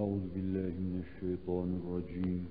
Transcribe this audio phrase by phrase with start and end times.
[0.00, 2.42] أعوذ بالله من الشيطان الرجيم.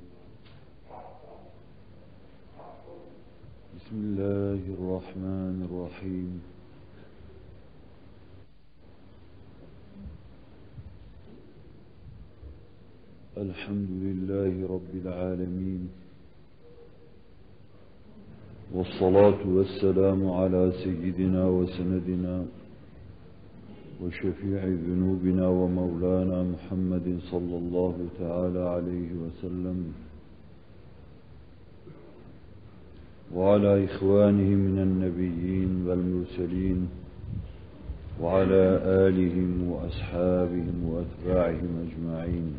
[3.76, 6.32] بسم الله الرحمن الرحيم.
[13.38, 15.90] الحمد لله رب العالمين.
[18.74, 22.46] والصلاة والسلام على سيدنا وسندنا
[24.04, 29.94] وشفيع ذنوبنا ومولانا محمد صلى الله تعالى عليه وسلم
[33.36, 36.90] وعلى إخوانه من النبيين والمرسلين
[38.22, 38.64] وعلى
[39.06, 42.54] آلهم وأصحابهم وأتباعهم أجمعين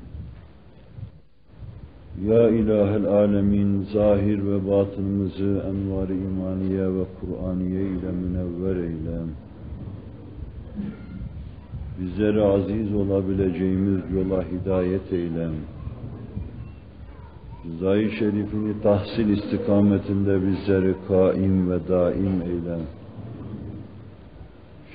[2.26, 9.18] Ya İlahel Alemin zahir ve batınımızı envar-ı imaniye ve Kur'aniye ile münevver eyle.
[12.00, 15.48] Bizleri aziz olabileceğimiz yola hidayet eyle.
[17.66, 22.76] Rızayı şerifini tahsil istikametinde bizleri kaim ve daim eyle.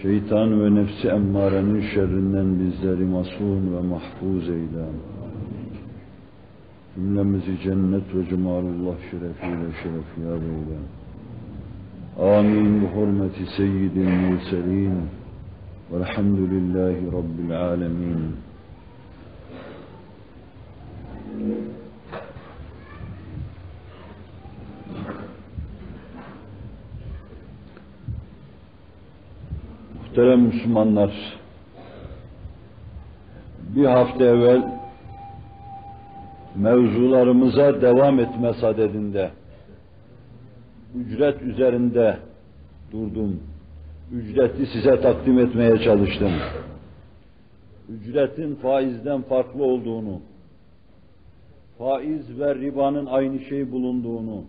[0.02, 4.86] Şeytan ve nefsi emmarenin şerrinden bizleri masum ve mahfuz eyle.
[6.96, 10.80] Cümlemizi cennet ve cemalullah şerefiyle şerefiyar eyle.
[12.38, 12.82] Amin.
[12.82, 15.25] Bu hürmeti seyyidil murselin.
[15.92, 18.36] Velhamdülillahi Rabbil alemin.
[29.94, 31.12] Muhterem Müslümanlar,
[33.76, 34.64] bir hafta evvel
[36.56, 39.32] mevzularımıza devam etme sadedinde
[40.96, 42.18] ücret üzerinde
[42.92, 43.40] durdum.
[44.12, 46.32] Ücreti size takdim etmeye çalıştım.
[47.90, 50.22] Ücretin faizden farklı olduğunu,
[51.78, 54.44] faiz ve ribanın aynı şey bulunduğunu,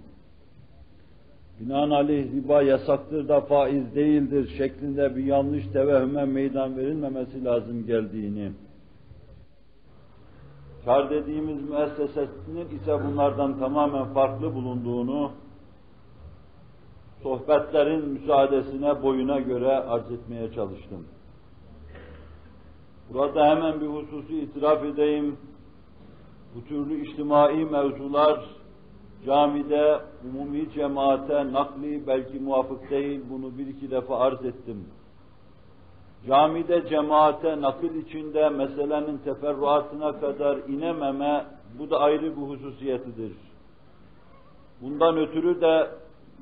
[1.61, 8.53] binaenaleyh riba yasaktır da faiz değildir şeklinde bir yanlış tevehüme meydan verilmemesi lazım geldiğini,
[10.85, 15.31] kar dediğimiz müessesesinin ise bunlardan tamamen farklı bulunduğunu
[17.23, 21.07] sohbetlerin müsaadesine boyuna göre arz etmeye çalıştım.
[23.13, 25.39] Burada hemen bir hususu itiraf edeyim.
[26.55, 28.45] Bu türlü içtimai mevzular
[29.27, 34.87] camide, umumi cemaate, nakli belki muvafık değil, bunu bir iki defa arz ettim
[36.27, 41.47] camide cemaate nakil içinde meselenin teferruatına kadar inememe,
[41.79, 43.33] bu da ayrı bir hususiyetidir.
[44.81, 45.91] Bundan ötürü de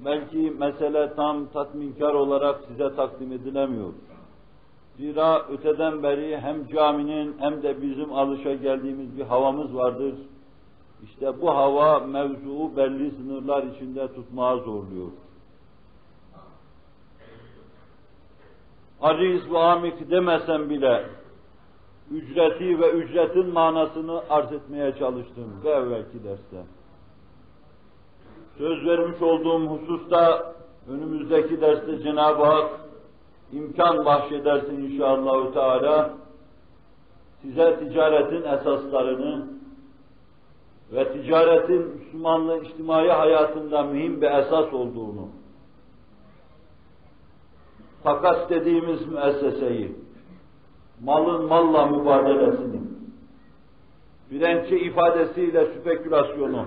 [0.05, 3.93] belki mesele tam tatminkar olarak size takdim edilemiyor.
[4.97, 10.15] Zira öteden beri hem caminin hem de bizim alışa geldiğimiz bir havamız vardır.
[11.04, 15.09] İşte bu hava mevzuu belli sınırlar içinde tutmaya zorluyor.
[19.04, 21.06] aciz ve amik demesem bile
[22.10, 26.56] ücreti ve ücretin manasını arz etmeye çalıştım ve evvelki derste.
[28.59, 30.54] Söz vermiş olduğum hususta
[30.88, 32.70] önümüzdeki derste Cenab-ı Hak
[33.53, 36.10] imkan bahşedersin inşallah Teala.
[37.42, 39.47] Size ticaretin esaslarını
[40.92, 45.28] ve ticaretin Müslümanlığın içtimai hayatında mühim bir esas olduğunu
[48.04, 49.92] takas dediğimiz müesseseyi,
[51.04, 52.81] malın malla mübadelesini,
[54.31, 56.66] Frenkçe ifadesiyle spekülasyonu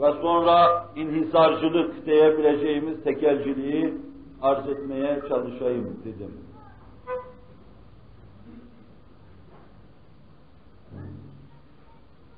[0.00, 3.94] ve sonra inhisarcılık diyebileceğimiz tekelciliği
[4.42, 6.32] arz etmeye çalışayım dedim.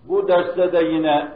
[0.09, 1.33] Bu derste de yine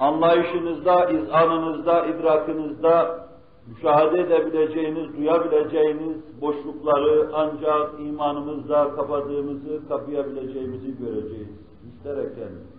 [0.00, 3.26] anlayışınızda, izanınızda, idrakınızda
[3.66, 11.48] müşahede edebileceğiniz, duyabileceğiniz boşlukları ancak imanımızla kapadığımızı, kapayabileceğimizi göreceğiz.
[11.84, 12.75] Müştereken.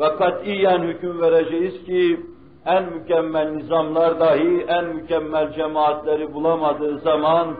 [0.00, 2.20] Ve katiyen hüküm vereceğiz ki
[2.66, 7.56] en mükemmel nizamlar dahi en mükemmel cemaatleri bulamadığı zaman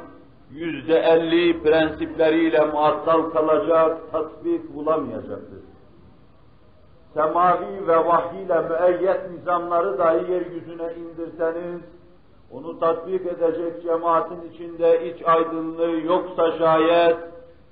[0.50, 5.64] yüzde elli prensipleriyle muattal kalacak, tatbik bulamayacaktır.
[7.14, 11.80] Semavi ve vahiyle müeyyet nizamları dahi yeryüzüne indirseniz,
[12.50, 17.16] onu tatbik edecek cemaatin içinde iç aydınlığı yoksa şayet,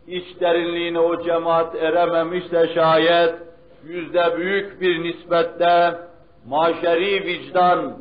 [0.07, 3.35] iç derinliğine o cemaat erememişse şayet,
[3.85, 5.95] yüzde büyük bir nispette
[6.49, 7.93] maşeri vicdan,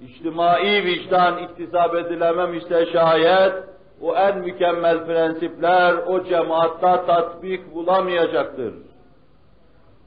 [0.00, 3.52] içtimai vicdan iktisap edilememişse şayet,
[4.00, 8.74] o en mükemmel prensipler o cemaatta tatbik bulamayacaktır.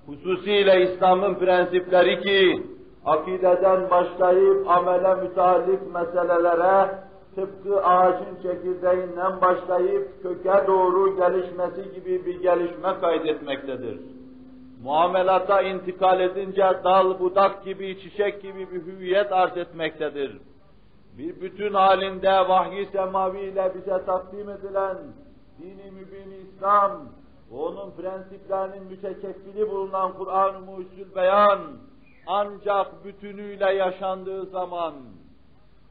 [0.05, 2.63] Hususiyle İslam'ın prensipleri ki,
[3.05, 6.89] akideden başlayıp amele müteallik meselelere,
[7.35, 13.99] tıpkı ağacın çekirdeğinden başlayıp köke doğru gelişmesi gibi bir gelişme kaydetmektedir.
[14.87, 20.37] Muamelata intikal edince dal, budak gibi, çiçek gibi bir hüviyet arz etmektedir.
[21.17, 24.97] Bir bütün halinde vahyi semavi ile bize takdim edilen
[25.59, 26.91] dini mübin İslam,
[27.51, 31.59] onun prensiplerinin mütekeffili bulunan Kur'an-ı Mucizül Beyan,
[32.27, 34.93] ancak bütünüyle yaşandığı zaman,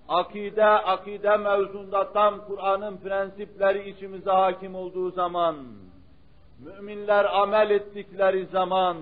[0.08, 5.56] akide, akide mevzunda tam Kur'an'ın prensipleri içimize hakim olduğu zaman,
[6.58, 8.97] müminler amel ettikleri zaman,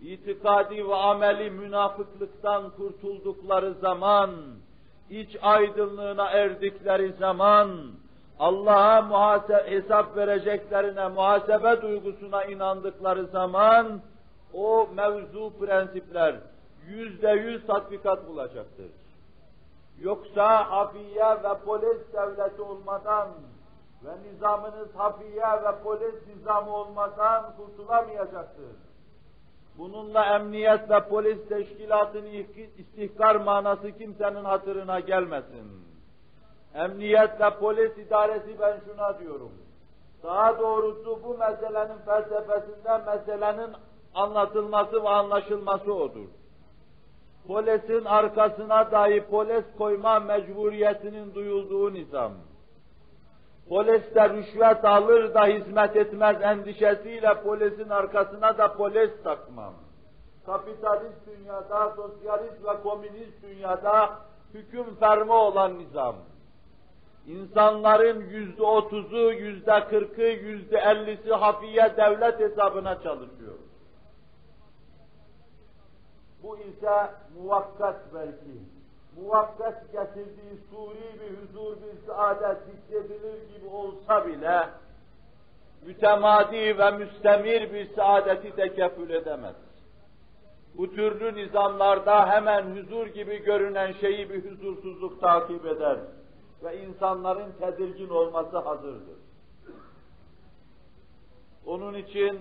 [0.00, 4.30] itikadi ve ameli münafıklıktan kurtuldukları zaman,
[5.10, 7.70] iç aydınlığına erdikleri zaman,
[8.38, 14.00] Allah'a hesap vereceklerine, muhasebe duygusuna inandıkları zaman,
[14.54, 16.34] o mevzu prensipler
[16.88, 18.90] yüzde yüz tatbikat bulacaktır.
[20.00, 23.28] Yoksa hafiye ve polis devleti olmadan
[24.04, 28.76] ve nizamınız hafiye ve polis nizamı olmadan kurtulamayacaktır.
[29.78, 32.28] Bununla emniyet ve polis teşkilatını
[32.78, 35.82] istihkar manası kimsenin hatırına gelmesin.
[36.74, 39.52] Emniyet ve polis idaresi ben şuna diyorum.
[40.22, 43.70] Daha doğrusu bu meselenin felsefesinde meselenin
[44.14, 46.28] anlatılması ve anlaşılması odur.
[47.46, 52.32] Polisin arkasına dahi polis koyma mecburiyetinin duyulduğu nizam.
[53.72, 59.74] Polis de rüşvet alır da hizmet etmez endişesiyle polisin arkasına da polis takmam.
[60.46, 64.10] Kapitalist dünyada, sosyalist ve komünist dünyada
[64.54, 66.16] hüküm ferma olan nizam.
[67.26, 73.58] İnsanların yüzde otuzu, yüzde kırkı, yüzde ellisi hafiye devlet hesabına çalışıyor.
[76.42, 78.62] Bu ise muvakkat belki,
[79.16, 84.68] muvakkat getirdiği suri bir huzur, bir saadet hissedilir gibi olsa bile,
[85.86, 89.56] mütemadi ve müstemir bir saadeti tekeffül edemez.
[90.74, 95.98] Bu türlü nizamlarda hemen huzur gibi görünen şeyi bir huzursuzluk takip eder
[96.64, 99.18] ve insanların tedirgin olması hazırdır.
[101.66, 102.40] Onun için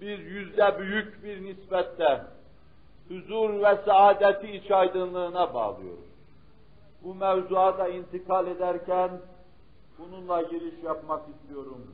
[0.00, 2.24] biz yüzde büyük bir nispette
[3.08, 6.09] huzur ve saadeti iç aydınlığına bağlıyoruz.
[7.04, 9.10] Bu mevzuya da intikal ederken
[9.98, 11.86] bununla giriş yapmak istiyorum.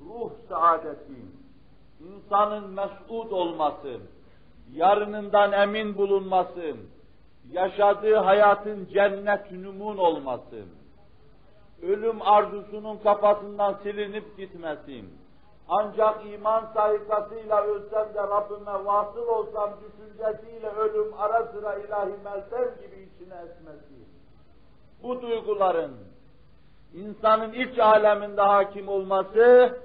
[0.00, 1.22] Ruh saadeti,
[2.00, 4.00] insanın mes'ud olması,
[4.72, 6.76] yarınından emin bulunması,
[7.50, 10.64] yaşadığı hayatın cennet numun olması,
[11.82, 15.04] ölüm arzusunun kafasından silinip gitmesi,
[15.68, 22.97] ancak iman sayıkasıyla ölsem de Rabbime vasıl olsam düşüncesiyle ölüm ara sıra ilahi meltem gibi
[23.18, 23.94] içine esmesi,
[25.02, 25.96] bu duyguların
[26.94, 29.78] insanın iç aleminde hakim olması,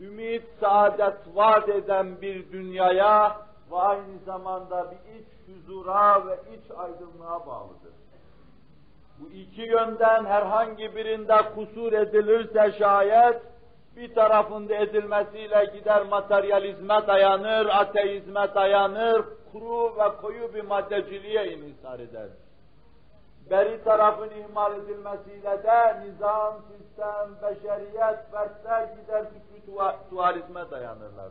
[0.00, 3.36] ümit, saadet vaat eden bir dünyaya
[3.70, 7.92] ve aynı zamanda bir iç huzura ve iç aydınlığa bağlıdır.
[9.18, 13.42] Bu iki yönden herhangi birinde kusur edilirse şayet,
[13.96, 22.28] bir tarafında edilmesiyle gider materyalizme dayanır, ateizme dayanır, kuru ve koyu bir maddeciliğe inhisar eder.
[23.52, 29.74] Beri tarafın ihmal edilmesiyle de nizam, sistem, beşeriyet, fertler gider fikri
[30.10, 31.28] tuvarizme dayanırlar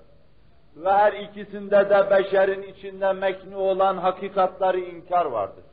[0.75, 5.63] ve her ikisinde de beşerin içinde mekni olan hakikatları inkar vardır.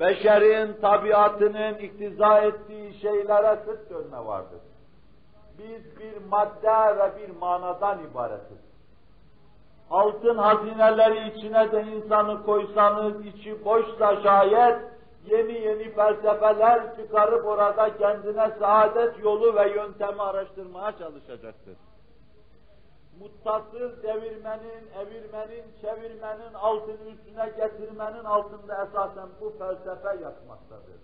[0.00, 4.60] Beşerin tabiatının iktiza ettiği şeylere sırt dönme vardır.
[5.58, 8.58] Biz bir madde ve bir manadan ibaretiz.
[9.90, 14.91] Altın hazineleri içine de insanı koysanız içi boşsa şayet
[15.26, 21.76] yeni yeni felsefeler çıkarıp orada kendine saadet yolu ve yöntemi araştırmaya çalışacaktır
[23.22, 31.00] muttasıl devirmenin, evirmenin, çevirmenin altını üstüne getirmenin altında esasen bu felsefe yatmaktadır.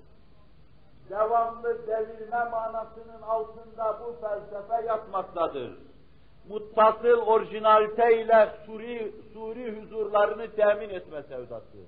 [1.10, 5.78] Devamlı devirme manasının altında bu felsefe yatmaktadır.
[6.48, 11.78] Muttasıl orijinalite ile suri, suri huzurlarını temin etme sevdası.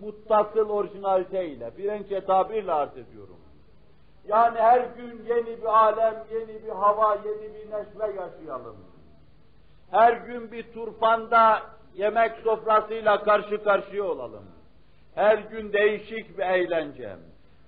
[0.00, 3.36] Muttasıl orijinalite ile, bir tabirle arz ediyorum.
[4.28, 8.76] Yani her gün yeni bir alem, yeni bir hava, yeni bir neşve yaşayalım.
[9.90, 11.62] Her gün bir turfanda
[11.94, 14.44] yemek sofrasıyla karşı karşıya olalım.
[15.14, 17.16] Her gün değişik bir eğlence,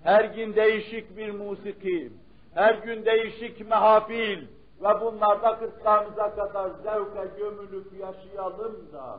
[0.02, 2.12] her gün değişik bir musiki,
[2.54, 4.46] her gün değişik mehafil.
[4.82, 9.18] Ve bunlarda kırklarımıza kadar zevke gömülüp yaşayalım da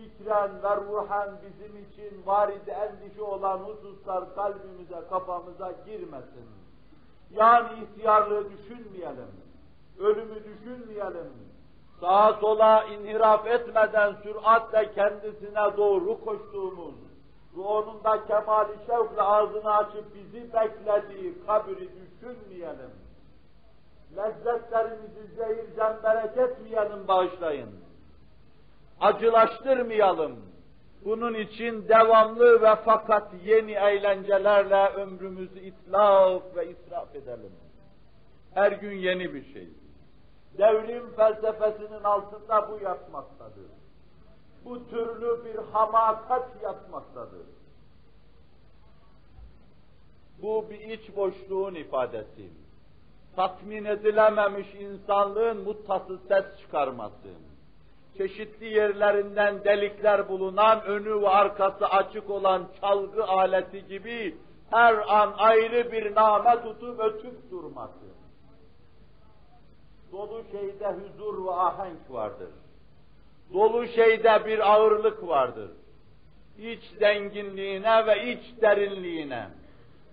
[0.00, 6.46] fikren ve ruhen bizim için varidi endişe olan hususlar kalbimize, kafamıza girmesin.
[7.30, 9.30] Yani ihtiyarlığı düşünmeyelim,
[9.98, 11.32] ölümü düşünmeyelim,
[12.00, 16.94] sağa sola inhiraf etmeden süratle kendisine doğru koştuğumuz
[17.56, 22.90] ve onun da kemali şevkle ağzını açıp bizi beklediği kabri düşünmeyelim.
[24.16, 27.89] Lezzetlerimizi zehir zemberek etmeyelim, bağışlayın.
[29.00, 30.36] Acılaştırmayalım.
[31.04, 37.52] Bunun için devamlı ve fakat yeni eğlencelerle ömrümüzü itlaf ve israf edelim.
[38.54, 39.68] Her gün yeni bir şey.
[40.58, 43.70] Devrim felsefesinin altında bu yatmaktadır.
[44.64, 47.46] Bu türlü bir hamakat yatmaktadır.
[50.42, 52.48] Bu bir iç boşluğun ifadesi.
[53.36, 57.28] Tatmin edilememiş insanlığın muttası ses çıkarması.
[58.20, 64.36] Çeşitli yerlerinden delikler bulunan, önü ve arkası açık olan çalgı aleti gibi
[64.70, 68.10] her an ayrı bir name tutup ötüp durması
[70.12, 72.48] Dolu şeyde huzur ve ahenk vardır.
[73.52, 75.70] Dolu şeyde bir ağırlık vardır.
[76.58, 79.46] İç zenginliğine ve iç derinliğine,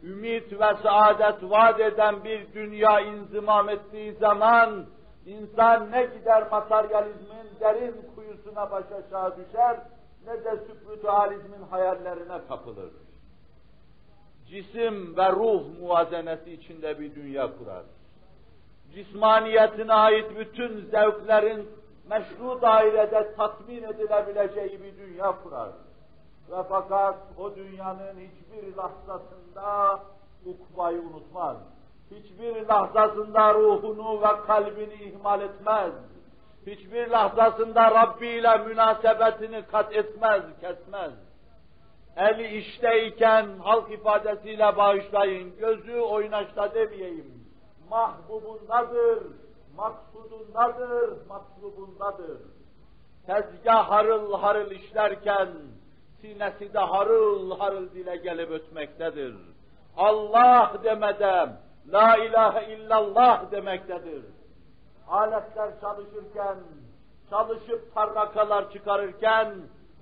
[0.03, 4.85] ümit ve saadet vaat eden bir dünya inzimam ettiği zaman,
[5.27, 9.79] insan ne gider materyalizmin derin kuyusuna baş aşağı düşer,
[10.25, 12.91] ne de süpritüalizmin hayallerine kapılır.
[14.47, 17.83] Cisim ve ruh muvazenesi içinde bir dünya kurar
[18.93, 21.69] cismaniyetine ait bütün zevklerin
[22.09, 25.69] meşru dairede tatmin edilebileceği bir dünya kurar.
[26.51, 29.99] Ve fakat o dünyanın hiçbir lahzasında
[30.45, 31.57] ukbayı unutmaz.
[32.11, 35.91] Hiçbir lahzasında ruhunu ve kalbini ihmal etmez.
[36.67, 41.11] Hiçbir lahzasında Rabbi ile münasebetini kat etmez, kesmez.
[42.17, 47.37] Eli işteyken halk ifadesiyle bağışlayın, gözü oynaşta demeyeyim
[47.89, 49.23] mahbubundadır,
[49.75, 52.37] maksudundadır, matlubundadır.
[53.25, 55.49] Tezgah harıl harıl işlerken,
[56.21, 59.35] sinesi de harıl harıl dile gelip ötmektedir.
[59.97, 61.57] Allah demeden,
[61.93, 64.25] La ilahe illallah demektedir.
[65.07, 66.57] Aletler çalışırken,
[67.29, 69.53] çalışıp tarrakalar çıkarırken,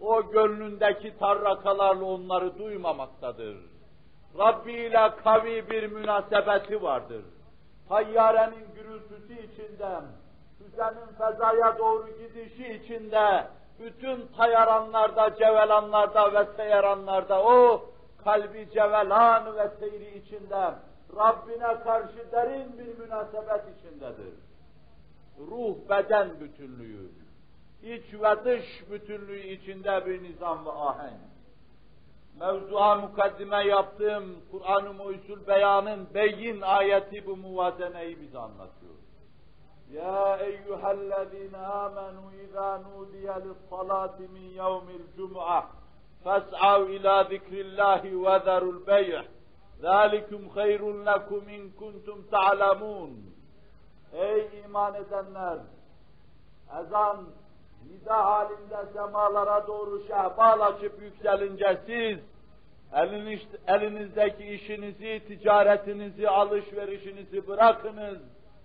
[0.02, 3.58] o gönlündeki tarrakalarla onları duymamaktadır.
[4.38, 7.24] Rabbi ile kavi bir münasebeti vardır
[7.90, 9.90] tayyarenin gürültüsü içinde,
[10.58, 13.48] füzenin fezaya doğru gidişi içinde,
[13.80, 17.82] bütün tayaranlarda, cevelanlarda ve seyaranlarda o
[18.24, 20.74] kalbi cevelan ve seyri içinde,
[21.16, 24.34] Rabbine karşı derin bir münasebet içindedir.
[25.40, 27.12] Ruh beden bütünlüğü,
[27.84, 31.36] iç ve dış bütünlüğü içinde bir nizam ve ahenk
[32.40, 38.96] mevzuha mukaddime yaptığım Kur'an-ı Muhyüzül Beyan'ın beyin ayeti bu muvazeneyi bize anlatıyor.
[39.92, 45.66] Ya eyyühellezine amenu izâ nudiye lissalâti min yevmil cum'a
[46.24, 49.24] fes'av ila zikrillahi ve zerul beyh
[49.85, 53.13] ذَٰلِكُمْ خَيْرٌ لَكُمْ اِنْ كُنْتُمْ تَعْلَمُونَ
[54.13, 55.59] Ey iman edenler!
[56.81, 57.27] Ezan
[57.89, 62.19] nida halinde semalara doğru şehbal açıp yükselince siz
[62.95, 68.19] eliniz, elinizdeki işinizi, ticaretinizi, alışverişinizi bırakınız,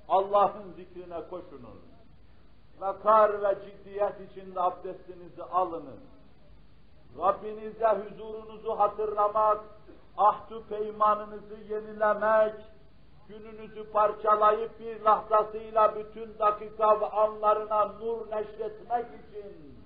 [0.10, 1.79] Allah'ın zikrine koşunuz.
[2.79, 6.00] Vakar ve ciddiyet içinde abdestinizi alınız.
[7.17, 9.60] Rabbinize huzurunuzu hatırlamak,
[10.17, 12.55] ahdu peymanınızı yenilemek,
[13.29, 19.79] gününüzü parçalayıp bir lahzasıyla bütün dakika ve anlarına nur neşretmek için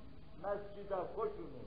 [0.42, 1.64] mescide koşunuz.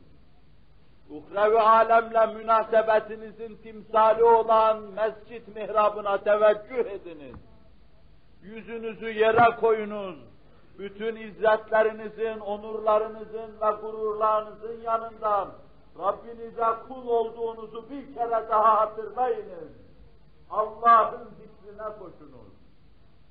[1.10, 7.36] Uhrevi alemle münasebetinizin timsali olan mescit mihrabına teveccüh ediniz.
[8.42, 10.16] Yüzünüzü yere koyunuz.
[10.80, 15.50] Bütün izzetlerinizin, onurlarınızın ve gururlarınızın yanından
[16.00, 19.72] Rabbinize kul olduğunuzu bir kere daha hatırlayınız.
[20.50, 22.54] Allah'ın zikrine koşunuz.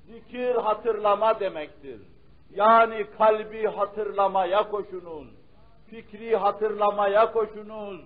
[0.05, 2.01] Zikir hatırlama demektir.
[2.49, 5.27] Yani kalbi hatırlamaya koşunuz.
[5.89, 8.01] Fikri hatırlamaya koşunuz.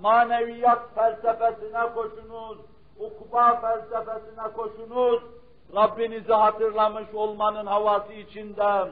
[0.00, 2.58] Maneviyat felsefesine koşunuz.
[2.98, 5.22] Ukba felsefesine koşunuz.
[5.74, 8.88] Rabbinizi hatırlamış olmanın havası içinden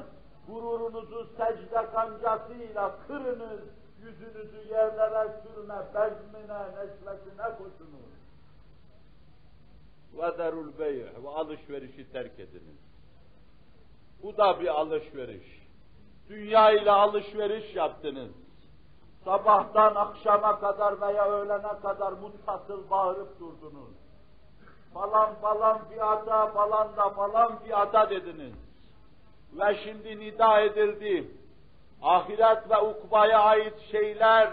[0.49, 3.61] gururunuzu secde kancasıyla kırınız,
[4.05, 8.15] yüzünüzü yerlere sürme, bezmine, neşvesine koşunuz.
[10.17, 12.79] ve derul bey ve alışverişi terk ediniz.
[14.23, 15.65] Bu da bir alışveriş.
[16.29, 18.31] Dünya ile alışveriş yaptınız.
[19.25, 23.95] Sabahtan akşama kadar veya öğlene kadar muttasıl bağırıp durdunuz.
[24.95, 28.55] Falan falan fiyata falan da falan fiyata dediniz.
[29.53, 31.31] Ve şimdi nida edildi.
[32.05, 34.51] Ahiret ve ukbaya ait şeyler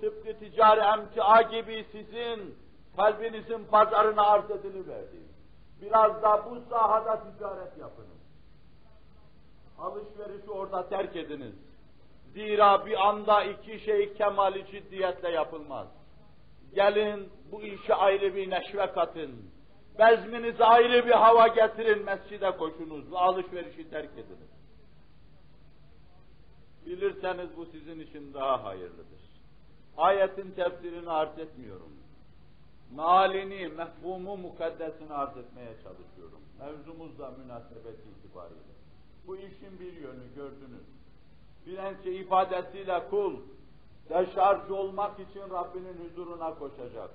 [0.00, 2.58] tıpkı ticari emtia gibi sizin
[2.96, 5.20] kalbinizin pazarına arz ediliverdi.
[5.80, 8.22] Biraz da bu sahada ticaret yapınız.
[9.78, 11.54] Alışverişi orada terk ediniz.
[12.34, 15.86] Zira bir anda iki şey kemali ciddiyetle yapılmaz.
[16.74, 19.52] Gelin bu işe ayrı bir neşve katın.
[19.98, 24.61] Bezminize ayrı bir hava getirin, mescide koşunuz ve alışverişi terk ediniz.
[26.86, 29.22] Bilirseniz bu sizin için daha hayırlıdır.
[29.96, 31.92] Ayetin tefsirini arz etmiyorum.
[32.94, 36.40] Malini, mefhumu mukaddesini arz etmeye çalışıyorum.
[36.60, 38.72] Mevzumuzla münasebet itibariyle.
[39.26, 40.86] Bu işin bir yönü gördünüz.
[41.66, 43.36] Bilençe ifadesiyle kul,
[44.08, 47.10] deşarj olmak için Rabbinin huzuruna koşacak.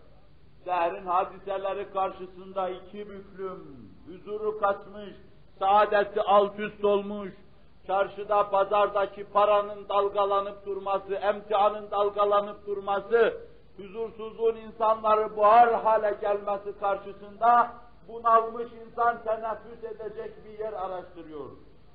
[0.66, 5.14] Dehrin hadiseleri karşısında iki büklüm, huzuru kaçmış,
[5.60, 7.32] saadeti alt üst olmuş,
[7.88, 13.38] çarşıda, pazardaki paranın dalgalanıp durması, emtianın dalgalanıp durması,
[13.77, 17.72] huzursuzluğun insanları buhar hale gelmesi karşısında
[18.08, 21.50] bunalmış insan teneffüs edecek bir yer araştırıyor.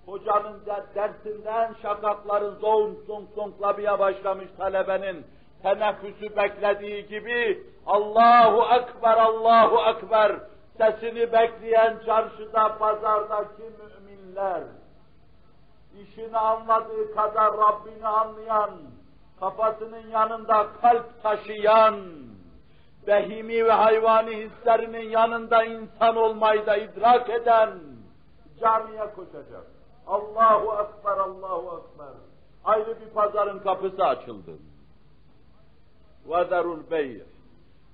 [0.07, 0.61] Hocanın
[0.95, 5.27] dersinden şakakları zonk zonk zonklamaya başlamış talebenin
[5.63, 10.33] teneffüsü beklediği gibi Allahu Ekber, Allahu Ekber
[10.79, 14.63] sesini bekleyen çarşıda, pazardaki müminler,
[16.02, 18.72] işini anladığı kadar Rabbini anlayan,
[19.40, 21.96] kafasının yanında kalp taşıyan,
[23.08, 27.70] behimi ve hayvani hislerinin yanında insan olmayı da idrak eden
[28.60, 29.68] camiye koşacak.
[30.08, 32.14] Allahu Ekber, Allahu Ekber.
[32.64, 34.52] Ayrı bir pazarın kapısı açıldı.
[36.28, 37.22] وَذَرُ الْبَيْءِ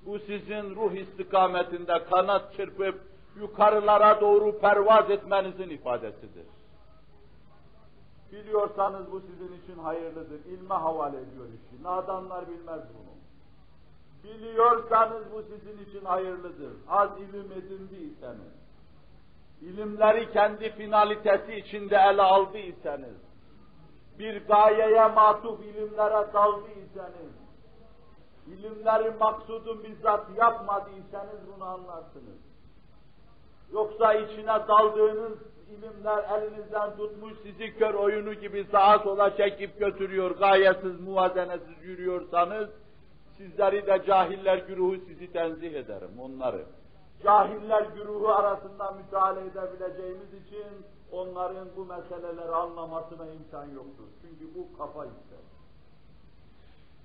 [0.06, 3.02] Bu sizin ruh istikametinde kanat çırpıp
[3.36, 6.46] yukarılara doğru pervaz etmenizin ifadesidir.
[8.33, 10.45] Biliyorsanız bu sizin için hayırlıdır.
[10.45, 11.83] İlme havale ediyor işi.
[11.83, 13.19] Nadanlar bilmez bunu.
[14.25, 16.73] Biliyorsanız bu sizin için hayırlıdır.
[16.89, 18.53] Az ilim edindiyseniz,
[19.61, 23.17] ilimleri kendi finalitesi içinde ele aldıysanız,
[24.19, 27.33] bir gayeye matuf ilimlere daldıysanız,
[28.47, 32.39] ilimleri maksudun bizzat yapmadıysanız bunu anlarsınız.
[33.73, 35.39] Yoksa içine daldığınız
[35.71, 42.69] ilimler elinizden tutmuş sizi kör oyunu gibi sağa sola çekip götürüyor, gayesiz, muvazenesiz yürüyorsanız,
[43.37, 46.65] sizleri de cahiller güruhu sizi tenzih ederim, onları.
[47.25, 50.67] Cahiller güruhu arasında müdahale edebileceğimiz için
[51.13, 54.05] onların bu meseleleri anlamasına imkan yoktur.
[54.23, 55.39] Çünkü bu kafa ister.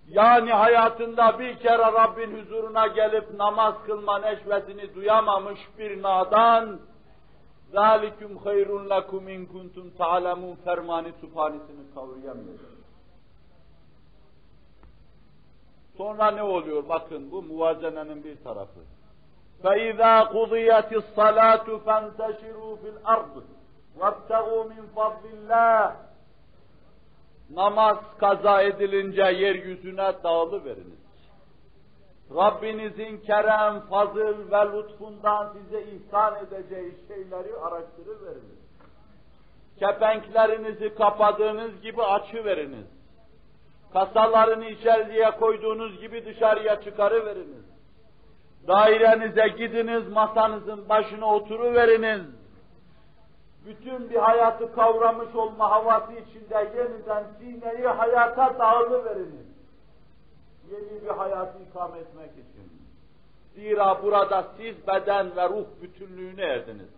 [0.07, 6.79] Yani hayatında bir kere Rabbin huzuruna gelip namaz kılma neşvesini duyamamış bir nadan,
[7.72, 12.58] ذَٰلِكُمْ خَيْرٌ لَكُمْ اِنْ كُنْتُمْ تَعْلَمُونَ fermani subhanisini kavrayamıyor.
[15.96, 16.88] Sonra ne oluyor?
[16.88, 18.80] Bakın bu muvazenenin bir tarafı.
[19.62, 23.42] فَاِذَا قُضِيَتِ الصَّلَاةُ فَانْتَشِرُوا فِي الْأَرْضِ
[23.98, 25.92] وَابْتَغُوا مِنْ فَضْلِ اللّٰهِ
[27.50, 31.01] Namaz kaza edilince yeryüzüne dağılıveriniz.
[32.35, 38.63] Rabbinizin kerem, fazıl ve lütfundan size ihsan edeceği şeyleri araştırıveriniz.
[39.79, 42.87] Kepenklerinizi kapadığınız gibi açıveriniz.
[43.93, 47.65] Kasalarını içeriye koyduğunuz gibi dışarıya çıkarıveriniz.
[48.67, 52.21] Dairenize gidiniz, masanızın başına oturuveriniz.
[53.65, 59.52] Bütün bir hayatı kavramış olma havası içinde yeniden sineyi hayata dağılıveriniz.
[60.73, 62.73] Yeni bir hayatı ikame etmek için.
[63.55, 66.89] Zira burada siz beden ve ruh bütünlüğüne erdiniz.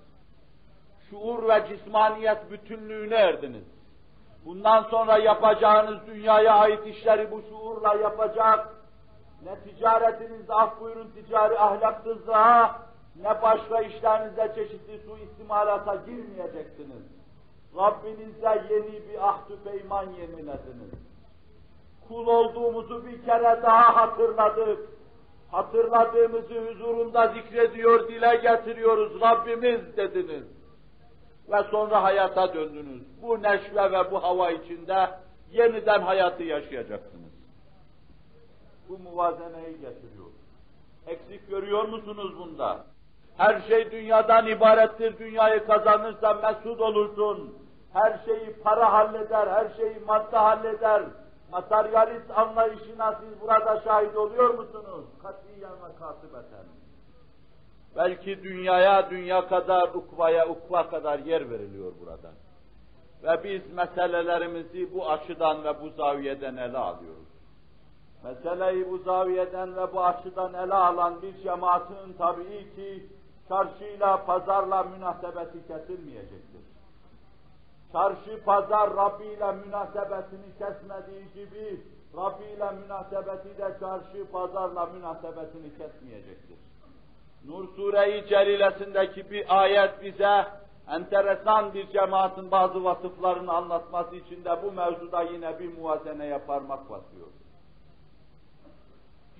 [1.10, 3.64] Şuur ve cismaniyet bütünlüğüne erdiniz.
[4.46, 8.70] Bundan sonra yapacağınız dünyaya ait işleri bu şuurla yapacak,
[9.44, 12.80] ne ticaretinizde af buyurun ticari ahlaksızlığa,
[13.22, 17.04] ne başka işlerinizde çeşitli su istimalata girmeyeceksiniz.
[17.78, 20.92] Rabbinize yeni bir ahdü peyman yenilediniz.
[22.08, 24.89] Kul olduğumuzu bir kere daha hatırladık.
[25.52, 29.22] Hatırladığımızı huzurunda zikrediyor, dile getiriyoruz.
[29.22, 30.44] Rabbimiz dediniz.
[31.52, 33.04] Ve sonra hayata döndünüz.
[33.22, 35.10] Bu neşve ve bu hava içinde
[35.52, 37.32] yeniden hayatı yaşayacaksınız.
[38.89, 40.26] Bu muvazeneyi getiriyor.
[41.08, 42.86] Eksik görüyor musunuz bunda?
[43.38, 47.58] Her şey dünyadan ibarettir, dünyayı kazanırsan mesut olursun.
[47.94, 51.04] Her şeyi para halleder, her şeyi madde halleder.
[51.52, 55.06] Materyalist anlayışına siz burada şahit oluyor musunuz?
[55.24, 56.66] Katiyen ve katibeten.
[57.96, 62.32] Belki dünyaya dünya kadar, ukvaya ukva kadar yer veriliyor burada.
[63.24, 67.26] Ve biz meselelerimizi bu açıdan ve bu zaviyeden ele alıyoruz.
[68.24, 73.06] Meseleyi bu zaviyeden ve bu açıdan ele alan bir cemaatin tabii ki
[73.50, 76.62] çarşıyla, pazarla münasebeti kesilmeyecektir
[77.93, 81.81] Çarşı, pazar Rabbi ile münasebetini kesmediği gibi,
[82.16, 86.59] Rabbi ile münasebeti de çarşı, pazarla münasebetini kesmeyecektir.
[87.45, 90.47] Nur Sure-i Celilesindeki bir ayet bize
[90.88, 97.27] enteresan bir cemaatin bazı vasıflarını anlatması için de bu mevzuda yine bir muvazeneye parmak basıyor.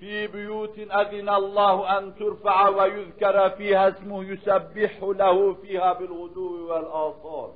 [0.01, 7.51] في بيوت أذن الله أن ترفع ويذكر فيها اسمه يسبح له فيها بالغدو والآصال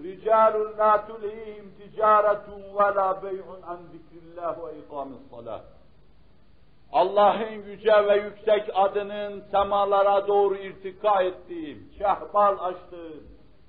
[0.00, 5.60] رجال لا تلهيهم تجارة ولا بيع عن ذكر الله وإقام الصلاة
[6.92, 13.22] Allah'ın yüce ve yüksek adının semalara doğru irtika ettiğim, şehbal açtığım,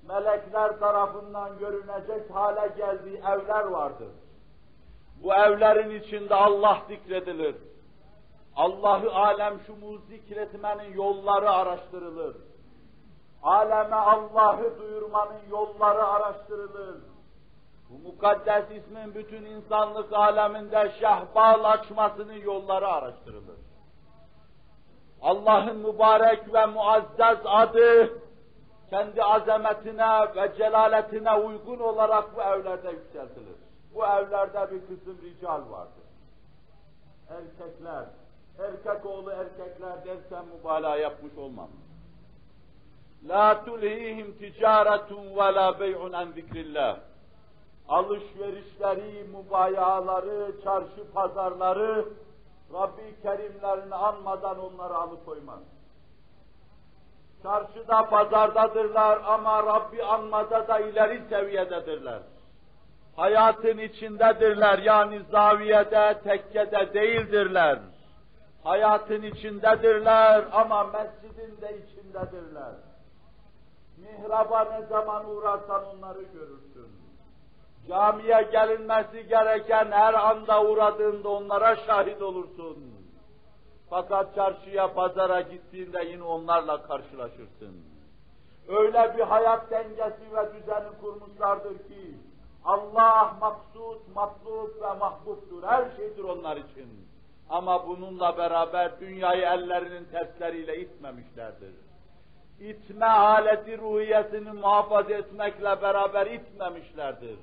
[0.08, 4.08] melekler tarafından görünecek hale geldiği evler vardır.
[5.23, 7.55] Bu evlerin içinde Allah zikredilir.
[8.55, 12.36] Allah'ı alem şumul zikretmenin yolları araştırılır.
[13.42, 17.00] Aleme Allah'ı duyurmanın yolları araştırılır.
[17.90, 23.59] Bu mukaddes ismin bütün insanlık aleminde şehbal açmasının yolları araştırılır.
[25.22, 28.18] Allah'ın mübarek ve muazzez adı
[28.90, 33.57] kendi azametine ve celaletine uygun olarak bu evlerde yükseltilir.
[33.94, 36.05] Bu evlerde bir kısım rical vardır.
[37.31, 38.05] Erkekler,
[38.59, 41.68] erkek oğlu erkekler dersen mübalağa yapmış olmam.
[43.28, 46.96] La tulhihim ticaretun ve la bey'un en zikrillah
[47.90, 52.04] alışverişleri, mübayaları, çarşı pazarları,
[52.72, 55.61] Rabbi Kerimlerini anmadan onları alıkoymaz.
[57.42, 62.22] Çarşıda, pazardadırlar ama Rabbi anmada da ileri seviyededirler.
[63.16, 67.78] Hayatın içindedirler, yani zaviyede, tekkede değildirler.
[68.64, 72.89] Hayatın içindedirler ama mescidin de içindedirler.
[74.02, 76.88] Mihraba ne zaman uğrarsan onları görürsün.
[77.88, 82.76] Camiye gelinmesi gereken her anda uğradığında onlara şahit olursun.
[83.90, 87.84] Fakat çarşıya, pazara gittiğinde yine onlarla karşılaşırsın.
[88.68, 92.14] Öyle bir hayat dengesi ve düzeni kurmuşlardır ki,
[92.64, 97.06] Allah maksut, matlub ve mahbubdur, her şeydir onlar için.
[97.50, 101.74] Ama bununla beraber dünyayı ellerinin tersleriyle itmemişlerdir.
[102.61, 107.38] İtme aleti ruhiyetini muhafaza etmekle beraber itmemişlerdir.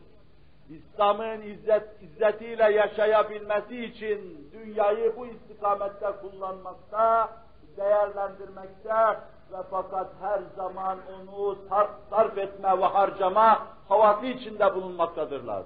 [0.70, 7.30] İslam'ın izzet, izzetiyle yaşayabilmesi için dünyayı bu istikamette kullanmakta,
[7.78, 9.20] değerlendirmekte
[9.52, 15.64] ve fakat her zaman onu sarf, sarf etme ve harcama havası içinde bulunmaktadırlar.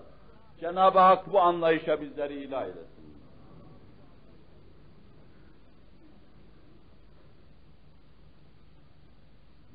[0.59, 2.90] Cenab-ı Hak bu anlayışa bizleri ilah eylesin.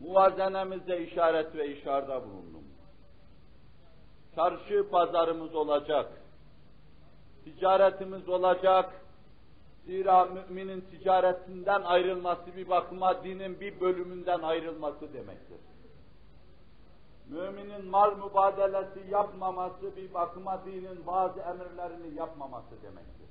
[0.07, 2.67] Muvazenemizde işaret ve işarda bulundum
[4.37, 6.13] çarşı pazarımız olacak,
[7.45, 8.93] ticaretimiz olacak.
[9.87, 15.61] Zira müminin ticaretinden ayrılması bir bakıma dinin bir bölümünden ayrılması demektir.
[17.29, 23.29] Müminin mal mübadelesi yapmaması bir bakıma dinin bazı emirlerini yapmaması demektir.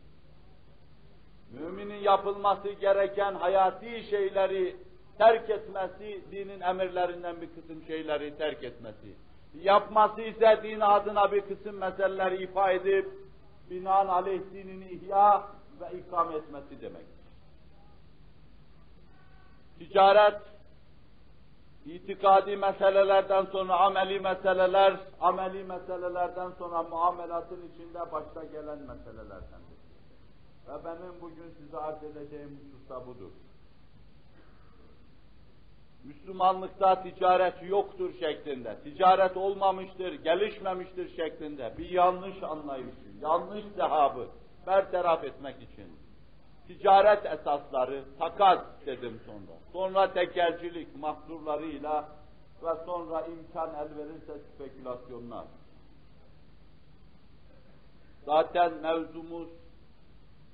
[1.51, 4.77] Müminin yapılması gereken hayati şeyleri
[5.17, 9.15] terk etmesi, dinin emirlerinden bir kısım şeyleri terk etmesi
[9.61, 13.11] yapması ise din adına bir kısım meseleleri ifa edip,
[13.69, 15.47] binaenaleyh dinini ihya
[15.81, 17.25] ve ikam etmesi demektir.
[19.79, 20.41] Ticaret,
[21.85, 29.75] itikadi meselelerden sonra ameli meseleler, ameli meselelerden sonra muamelatın içinde başta gelen meselelerdendir.
[30.67, 33.31] Ve benim bugün size arz edeceğim husus da budur.
[36.05, 44.27] Müslümanlıkta ticaret yoktur şeklinde, ticaret olmamıştır, gelişmemiştir şeklinde bir yanlış anlayışı, yanlış zehabı
[44.67, 45.87] bertaraf etmek için
[46.67, 49.59] ticaret esasları takas dedim sonra.
[49.73, 52.09] Sonra tekelcilik mahzurlarıyla
[52.63, 55.45] ve sonra imkan el verirse spekülasyonlar.
[58.25, 59.49] Zaten mevzumuz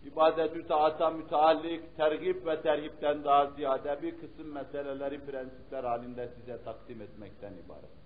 [0.06, 7.02] ibadet-ü taata müteallik, tergip ve terhipten daha ziyade bir kısım meseleleri, prensipler halinde size takdim
[7.02, 8.02] etmekten ibaret.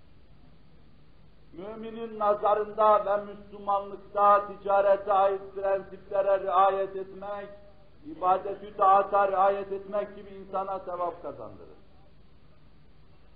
[1.54, 7.50] Müminin nazarında ve Müslümanlıkta ticarete ait prensiplere riayet etmek,
[8.06, 11.76] ibadet-ü taata riayet etmek gibi insana sevap kazandırır.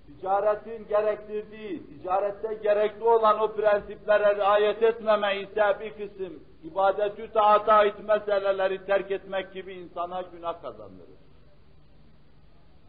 [0.05, 7.98] Ticaretin gerektirdiği, ticarette gerekli olan o prensiplere riayet etmeme ise bir kısım ibadet-ü taata ait
[7.98, 11.24] meseleleri terk etmek gibi insana günah kazandırır.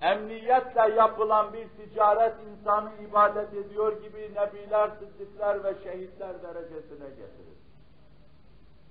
[0.01, 7.55] Emniyetle yapılan bir ticaret insanı ibadet ediyor gibi nebiler, sıddıklar ve şehitler derecesine getirir.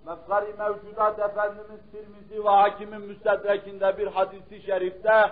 [0.06, 5.30] Mefkari mevcudat Efendimiz Tirmizi ve Hakim'in müstedrekinde bir hadisi şerifte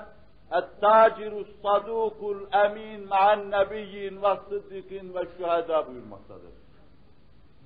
[0.50, 6.52] اَتَّاجِرُ الصَّدُوقُ الْاَم۪ينَ مَعَ النَّبِيِّينَ وَالصِّدِّقِينَ وَالشُّهَدَى buyurmaktadır.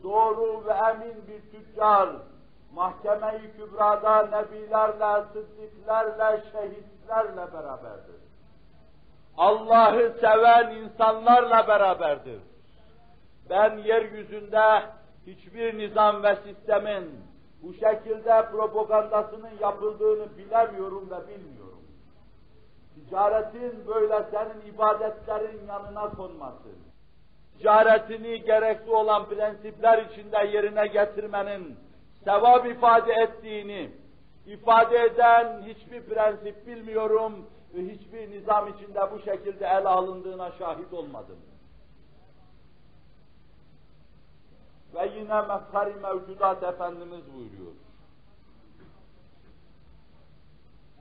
[0.04, 2.10] Doğru ve emin bir tüccar,
[2.74, 8.22] mahkeme-i kübrada nebilerle, sıddıklarla, şehitlerle beraberdir.
[9.38, 12.42] Allah'ı seven insanlarla beraberdir.
[13.50, 14.84] Ben yeryüzünde
[15.28, 17.32] hiçbir nizam ve sistemin
[17.64, 21.82] bu şekilde propagandasının yapıldığını bilemiyorum ve bilmiyorum.
[22.96, 26.70] Ticaretin böyle senin ibadetlerin yanına konması,
[27.61, 31.77] ticaretini gerekli olan prensipler içinde yerine getirmenin
[32.25, 33.91] sevap ifade ettiğini
[34.47, 41.39] ifade eden hiçbir prensip bilmiyorum ve hiçbir nizam içinde bu şekilde ele alındığına şahit olmadım.
[44.95, 47.73] Ve yine mefkari mevcudat Efendimiz buyuruyor.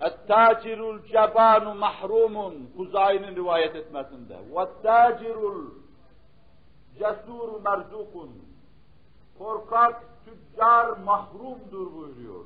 [0.02, 4.38] اَتَّاجِرُ الْجَبَانُ mahrumun Kuzay'ın rivayet etmesinde.
[4.54, 5.79] وَالتَّاجِرُ
[7.01, 8.31] cesur merzukun.
[9.39, 12.45] Korkak tüccar mahrumdur buyuruyor.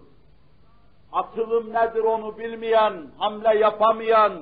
[1.12, 4.32] Atılım nedir onu bilmeyen, hamle yapamayan,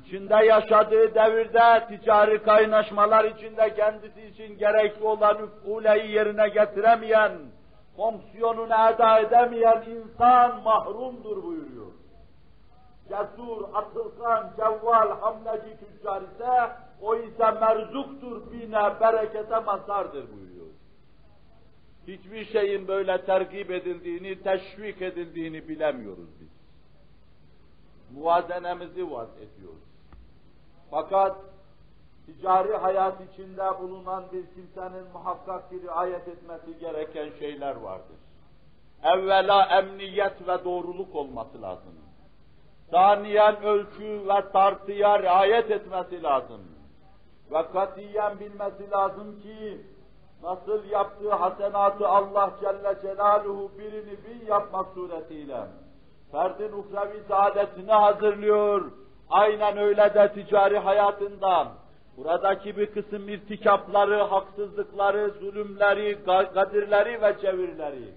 [0.00, 7.32] içinde yaşadığı devirde ticari kaynaşmalar içinde kendisi için gerekli olan üfuleyi yerine getiremeyen,
[7.96, 11.92] fonksiyonunu eda edemeyen insan mahrumdur buyuruyor.
[13.08, 16.70] Cesur, atılkan, cevval, hamleci tüccar ise
[17.02, 20.52] o ise merzuktur, bine, berekete mazhardır buyuruyor
[22.08, 26.48] hiçbir şeyin böyle terkip edildiğini, teşvik edildiğini bilemiyoruz biz.
[28.16, 29.82] Muvazenemizi vaz ediyoruz.
[30.90, 31.36] Fakat
[32.26, 38.16] ticari hayat içinde bulunan bir kimsenin muhakkak bir riayet etmesi gereken şeyler vardır.
[39.02, 41.92] Evvela emniyet ve doğruluk olması lazım.
[42.90, 46.60] Saniyen ölçü ve tartıya riayet etmesi lazım.
[47.52, 49.86] Ve katiyen bilmesi lazım ki
[50.42, 55.60] nasıl yaptığı hasenatı Allah Celle Celaluhu birini bin yapmak suretiyle
[56.32, 58.92] ferdin uhrevi saadetine hazırlıyor.
[59.30, 61.68] Aynen öyle de ticari hayatından
[62.16, 66.18] buradaki bir kısım irtikapları, haksızlıkları, zulümleri,
[66.54, 68.14] gadirleri ve çevirleri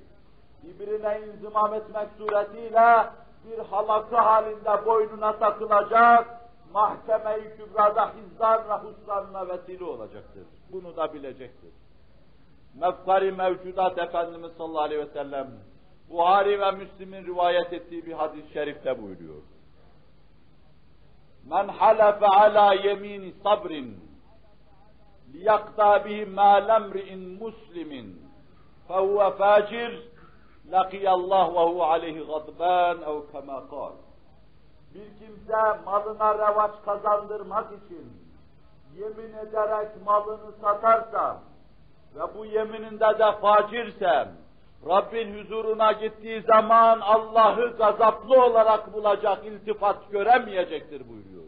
[0.63, 3.06] birbirine inzimam etmek suretiyle
[3.45, 6.44] bir halaka halinde boynuna takılacak,
[6.76, 10.48] mahkeme-i kübrada hizdan ve husranına vesile olacaktır.
[10.72, 11.72] Bunu da bilecektir
[12.76, 15.48] mefkari mevcudat Efendimiz sallallahu aleyhi ve sellem
[16.10, 19.42] Buhari ve Müslim'in rivayet ettiği bir hadis-i şerifte buyuruyor.
[21.50, 24.00] Men halefe ala yemini sabrin
[25.34, 28.22] liyakta bihi ma lemri'in muslimin
[28.88, 30.10] fehuve facir
[30.72, 33.92] lakiyallah ve huve aleyhi gadban ev kema kal.
[34.95, 38.13] Bir kimse malına revaç kazandırmak için
[38.97, 41.38] yemin ederek malını satarsa
[42.15, 44.27] ve bu yemininde de facirse,
[44.89, 51.43] Rabbin huzuruna gittiği zaman Allah'ı gazaplı olarak bulacak, iltifat göremeyecektir buyuruyor.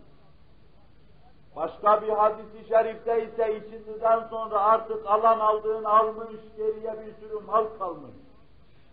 [1.55, 7.65] Başka bir hadisi şerifte ise içinden sonra artık alan aldığını almış, geriye bir sürü mal
[7.79, 8.11] kalmış.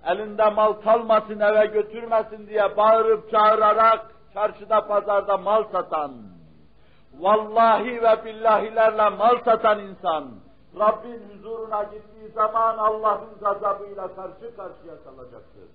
[0.07, 6.12] Elinde mal kalmasın eve götürmesin diye bağırıp çağırarak çarşıda pazarda mal satan,
[7.20, 10.26] vallahi ve billahilerle mal satan insan,
[10.80, 15.70] Rabbin huzuruna gittiği zaman Allah'ın gazabıyla karşı karşıya kalacaktır.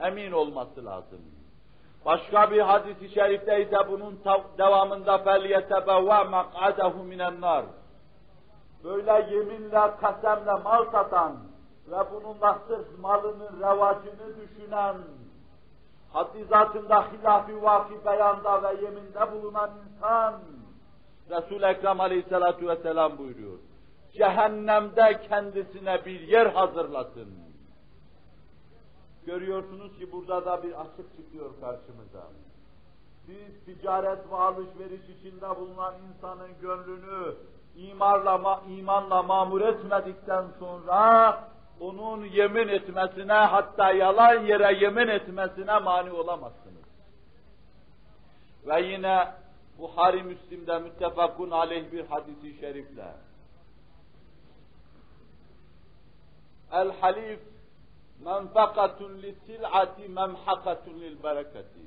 [0.00, 1.20] Emin olması lazım.
[2.06, 4.20] Başka bir hadis-i şerifte ise bunun
[4.58, 7.64] devamında فَلْيَتَبَوَّ مَقْعَدَهُ مِنَ النَّارِ
[8.84, 11.36] Böyle yeminle, kasemle mal satan
[11.90, 14.96] ve bununla sırf malının revacını düşünen,
[16.13, 20.33] haddi zatında hilafi vaki beyanda ve yeminde bulunan insan,
[21.29, 23.57] Resul-i Ekrem aleyhissalatu vesselam buyuruyor
[24.13, 27.29] cehennemde kendisine bir yer hazırlasın.
[29.25, 32.27] görüyorsunuz ki burada da bir açık çıkıyor karşımıza.
[33.25, 37.35] Siz ticaret ve alışveriş içinde bulunan insanın gönlünü
[37.75, 41.43] imarla, imanla mamur etmedikten sonra
[41.79, 46.83] onun yemin etmesine hatta yalan yere yemin etmesine mani olamazsınız.
[48.67, 49.27] Ve yine
[49.79, 53.13] Buhari Müslim'de müttefakun aleyh bir hadisi şerifle
[56.71, 57.39] El halif
[58.23, 61.79] menfakatun li sil'ati memhakatun lil bereketi.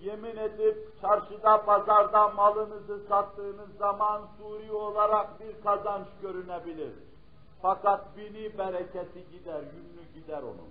[0.00, 6.92] Yemin edip çarşıda pazarda malınızı sattığınız zaman suri olarak bir kazanç görünebilir.
[7.62, 10.70] Fakat bini bereketi gider, yünlü gider onun.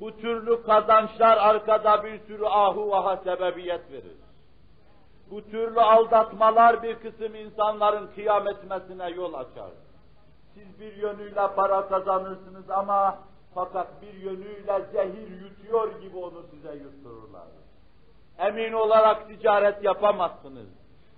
[0.00, 4.16] Bu türlü kazançlar arkada bir sürü ahu vaha sebebiyet verir.
[5.30, 9.70] Bu türlü aldatmalar bir kısım insanların kıyam etmesine yol açar.
[10.54, 13.18] Siz bir yönüyle para kazanırsınız ama
[13.54, 17.46] fakat bir yönüyle zehir yutuyor gibi onu size yuttururlar.
[18.38, 20.68] Emin olarak ticaret yapamazsınız.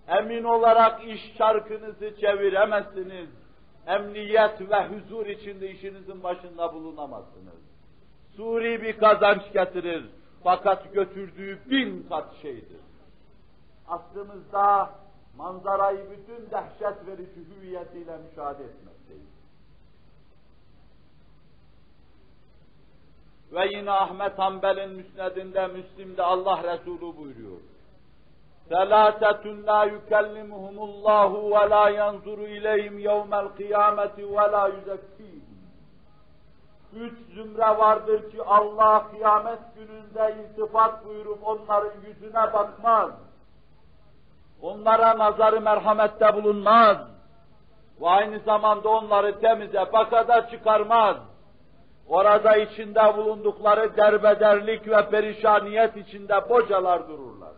[0.08, 3.41] Emin olarak iş şarkınızı çeviremezsiniz.
[3.86, 7.62] Emniyet ve huzur içinde işinizin başında bulunamazsınız.
[8.36, 10.04] Suri bir kazanç getirir.
[10.44, 12.80] Fakat götürdüğü bin kat şeydir.
[13.88, 14.90] Aslımızda
[15.36, 19.32] manzarayı bütün dehşet verici hüviyetiyle müşahede etmekteyiz.
[23.52, 27.60] Ve yine Ahmet Hanbel'in müsnedinde, Müslim'de Allah Resulü buyuruyor.
[28.71, 35.57] ثَلَاثَةٌ لَا يُكَلِّمُهُمُ اللّٰهُ وَلَا يَنْظُرُ اِلَيْهِمْ يَوْمَ الْقِيَامَةِ وَلَا يُزَكِّيهِمْ
[36.93, 43.12] Üç zümre vardır ki Allah kıyamet gününde iltifat buyurup onların yüzüne bakmaz.
[44.62, 46.97] Onlara nazarı merhamette bulunmaz.
[48.01, 51.17] Ve aynı zamanda onları temize, pakada çıkarmaz
[52.07, 57.51] orada içinde bulundukları derbederlik ve perişaniyet içinde bocalar dururlar.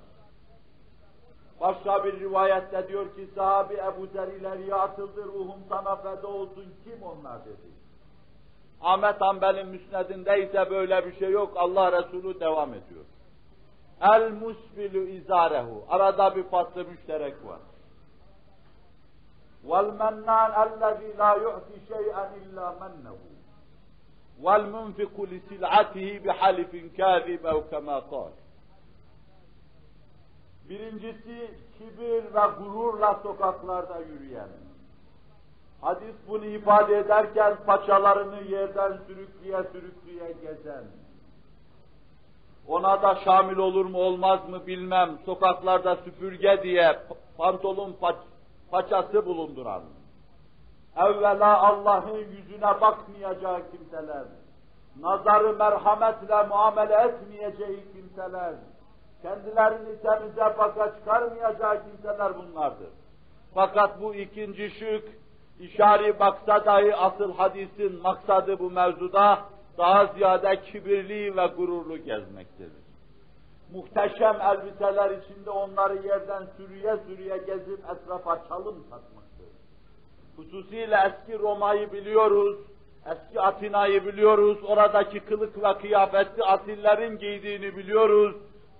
[1.60, 7.02] Başka bir rivayette diyor ki sahabi Ebu Zer ileriye atıldı, ruhum sana feda olsun, kim
[7.02, 7.74] onlar dedi.
[8.80, 13.04] Ahmet Hanbel'in müsnedinde ise böyle bir şey yok, Allah Resulü devam ediyor.
[14.00, 17.60] El musbilu izarehu, arada bir faslı müşterek var.
[19.64, 23.18] Vel mennan ellezî la yu'ti şey'en illâ mennehu.
[24.44, 28.32] Vel munfiku li sil'atihi bihalifin kâzib ev kemâ kâl.
[30.68, 34.48] Birincisi kibir ve gururla sokaklarda yürüyen.
[35.80, 40.84] Hadis bunu ifade ederken paçalarını yerden sürükleye sürükleye gezen.
[42.68, 45.18] Ona da şamil olur mu olmaz mı bilmem.
[45.24, 46.98] Sokaklarda süpürge diye
[47.36, 48.16] pantolon paç
[48.70, 49.82] paçası bulunduran
[50.96, 54.24] evvela Allah'ın yüzüne bakmayacağı kimseler,
[55.00, 58.54] nazarı merhametle muamele etmeyeceği kimseler,
[59.24, 62.88] kendilerini temize baka çıkarmayacağı kimseler bunlardır.
[63.54, 65.04] Fakat bu ikinci şık,
[65.60, 69.38] işari baksa asıl hadisin maksadı bu mevzuda
[69.78, 72.68] daha ziyade kibirli ve gururlu gezmektir.
[73.72, 79.24] Muhteşem elbiseler içinde onları yerden sürüye sürüye gezip etrafa çalım satmak.
[80.36, 82.56] Hususiyle eski Roma'yı biliyoruz,
[83.06, 88.36] eski Atina'yı biliyoruz, oradaki kılık ve kıyafetli asillerin giydiğini biliyoruz,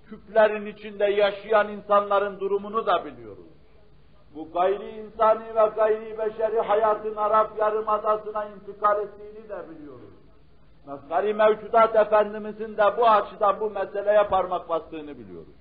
[0.09, 3.45] küplerin içinde yaşayan insanların durumunu da biliyoruz.
[4.35, 10.15] Bu gayri insani ve gayri beşeri hayatın Arap Yarımadası'na intikal ettiğini de biliyoruz.
[10.87, 15.55] Mesgari mevcudat Efendimizin de bu açıdan bu meseleye parmak bastığını biliyoruz.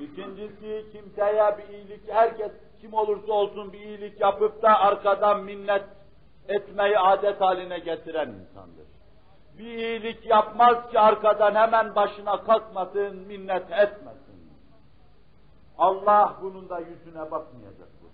[0.00, 5.84] İkincisi kimseye bir iyilik, herkes kim olursa olsun bir iyilik yapıp da arkadan minnet
[6.48, 8.97] etmeyi adet haline getiren insandır.
[9.58, 14.52] Bir iyilik yapmaz ki arkadan hemen başına kalkmasın, minnet etmesin.
[15.78, 18.10] Allah bunun da yüzüne bakmayacaktır.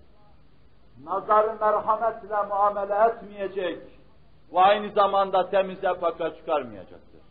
[1.03, 3.79] Nazarı merhametle muamele etmeyecek
[4.53, 7.21] ve aynı zamanda temize fakat çıkarmayacaktır.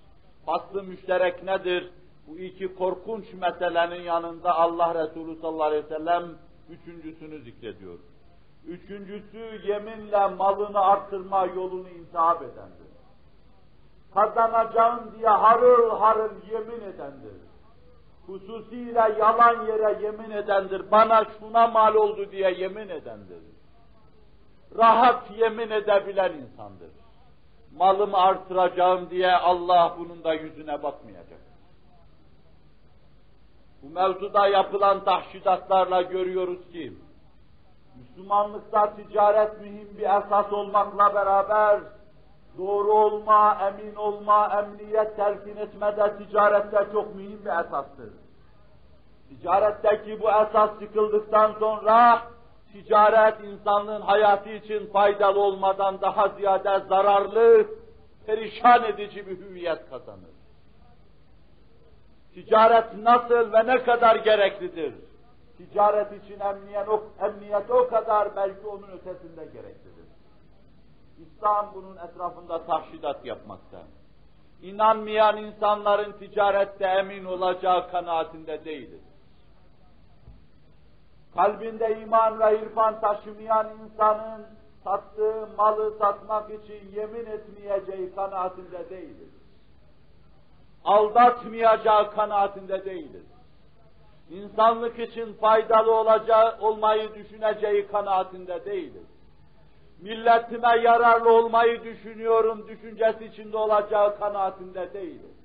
[0.47, 1.91] Aslı müşterek nedir?
[2.27, 6.25] Bu iki korkunç meselenin yanında Allah Resulü sallallahu aleyhi ve sellem
[6.69, 7.99] üçüncüsünü zikrediyor.
[8.67, 12.84] Üçüncüsü yeminle malını arttırma yolunu intihap edendir.
[14.15, 17.35] Kazanacağım diye harıl harıl yemin edendir.
[18.27, 20.91] Hususiyle yalan yere yemin edendir.
[20.91, 23.43] Bana şuna mal oldu diye yemin edendir.
[24.79, 26.91] Rahat yemin edebilen insandır.
[27.77, 31.39] Malımı artıracağım diye Allah bunun da yüzüne bakmayacak.
[33.83, 36.93] Bu mevzuda yapılan tahşidatlarla görüyoruz ki,
[37.97, 41.81] Müslümanlıkta ticaret mühim bir esas olmakla beraber,
[42.59, 48.11] doğru olma, emin olma, emniyet telkin etmede ticarette çok mühim bir esastır.
[49.29, 52.23] Ticaretteki bu esas sıkıldıktan sonra
[52.73, 57.67] ticaret insanlığın hayatı için faydalı olmadan daha ziyade zararlı,
[58.27, 60.35] perişan edici bir hüviyet kazanır.
[62.35, 64.95] Ticaret nasıl ve ne kadar gereklidir?
[65.57, 69.84] Ticaret için emniyet o, emniyet o kadar belki onun ötesinde gereklidir.
[71.19, 73.83] İslam bunun etrafında tahşidat yapmakta.
[74.63, 79.03] İnanmayan insanların ticarette emin olacağı kanaatinde değiliz.
[81.35, 84.47] Kalbinde iman ve irfan taşımayan insanın
[84.85, 89.35] sattığı malı satmak için yemin etmeyeceği kanaatinde değiliz.
[90.85, 93.25] Aldatmayacağı kanaatinde değiliz.
[94.31, 99.07] İnsanlık için faydalı olacağı, olmayı düşüneceği kanaatinde değiliz.
[100.05, 105.37] Milletime yararlı olmayı düşünüyorum, düşüncesi içinde olacağı kanaatinde değiliz.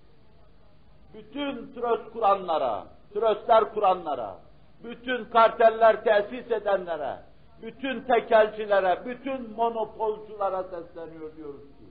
[1.13, 2.83] Bütün tröst kuranlara,
[3.13, 4.35] tröstler kuranlara,
[4.83, 7.15] bütün karteller tesis edenlere,
[7.61, 11.85] bütün tekelcilere, bütün monopolculara sesleniyor diyoruz ki,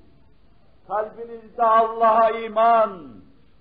[0.89, 3.13] kalbinizde Allah'a iman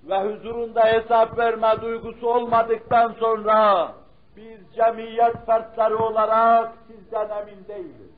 [0.03, 3.91] ve huzurunda hesap verme duygusu olmadıktan sonra,
[4.35, 8.16] biz cemiyet fertleri olarak sizden emin değiliz.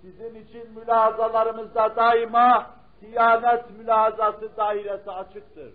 [0.00, 5.72] Sizin için mülazalarımızda daima Diyanet mülazası dairesi açıktır.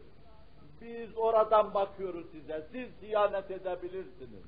[0.81, 4.45] Biz oradan bakıyoruz size, siz hiyanet edebilirsiniz.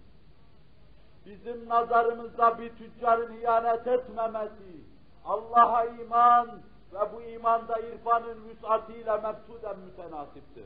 [1.25, 4.84] Bizim nazarımızda bir tüccarın hiyanet etmemesi,
[5.25, 6.47] Allah'a iman
[6.93, 10.65] ve bu imanda irfanın vüsatiyle mefsuden mütenasiptir.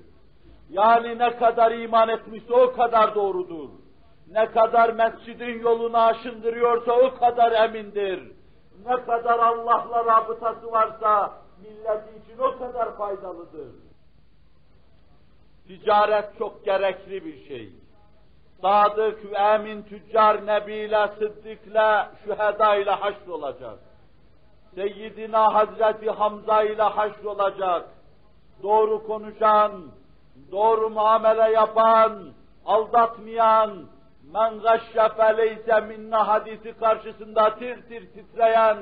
[0.70, 3.70] Yani ne kadar iman etmişse o kadar doğrudur.
[4.28, 8.32] Ne kadar mescidin yolunu aşındırıyorsa o kadar emindir.
[8.86, 13.68] Ne kadar Allah'la rabıtası varsa milleti için o kadar faydalıdır.
[15.68, 17.70] Ticaret çok gerekli bir şey.
[18.62, 23.80] Sadık ve emin tüccar nebiyle, sıddıkla, şüheda ile haşr olacak.
[24.76, 27.90] Seyyidina Hazreti Hamza ile haşr olacak.
[28.64, 29.72] Doğru konuşan,
[30.52, 32.34] doğru muamele yapan,
[32.66, 33.88] aldatmayan,
[34.34, 38.78] men gashşe feleyse minna hadisi karşısında tir tir titreyen,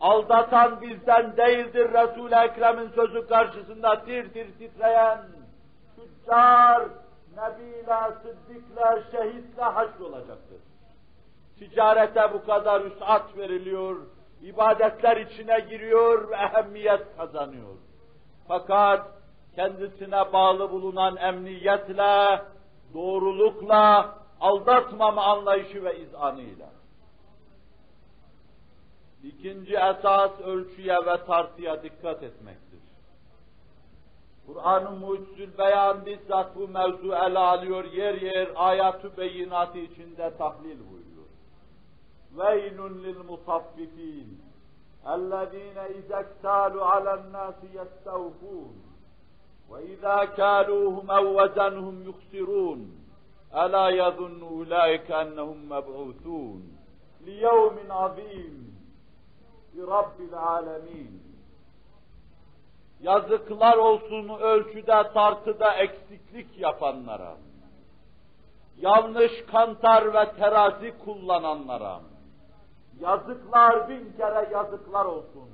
[0.00, 5.18] aldatan bizden değildir Resul-i Ekrem'in sözü karşısında tir tir titreyen,
[5.96, 6.82] tüccar,
[7.36, 10.58] nebiler, sıddıklar, şehitler haşr olacaktır.
[11.58, 13.96] Ticarete bu kadar üsat veriliyor,
[14.42, 17.76] ibadetler içine giriyor ve ehemmiyet kazanıyor.
[18.48, 19.06] Fakat
[19.56, 22.42] kendisine bağlı bulunan emniyetle,
[22.94, 26.70] doğrulukla, aldatmama anlayışı ve izanıyla.
[29.22, 32.80] İkinci esas ölçüye ve tartıya dikkat etmektir.
[34.46, 41.26] Kur'an-ı Mucizül Beyan bizzat bu mevzu ele alıyor, yer yer ayatü beyinatı içinde tahlil buyuruyor.
[42.36, 44.42] Veylun lil mutaffifin
[45.06, 48.76] ellezine izektalu alen nasi yestevfun
[49.70, 53.01] ve izâ kâluhum ev vezenhum yuksirun
[53.55, 56.77] ألا يظن أولئك أنهم مبعوثون
[57.21, 58.77] ليوم عظيم
[59.75, 61.27] برب العالمين
[63.01, 67.37] Yazıklar olsun ölçüde tartıda eksiklik yapanlara,
[68.77, 71.99] yanlış kantar ve terazi kullananlara,
[72.99, 75.49] yazıklar bin kere yazıklar olsun.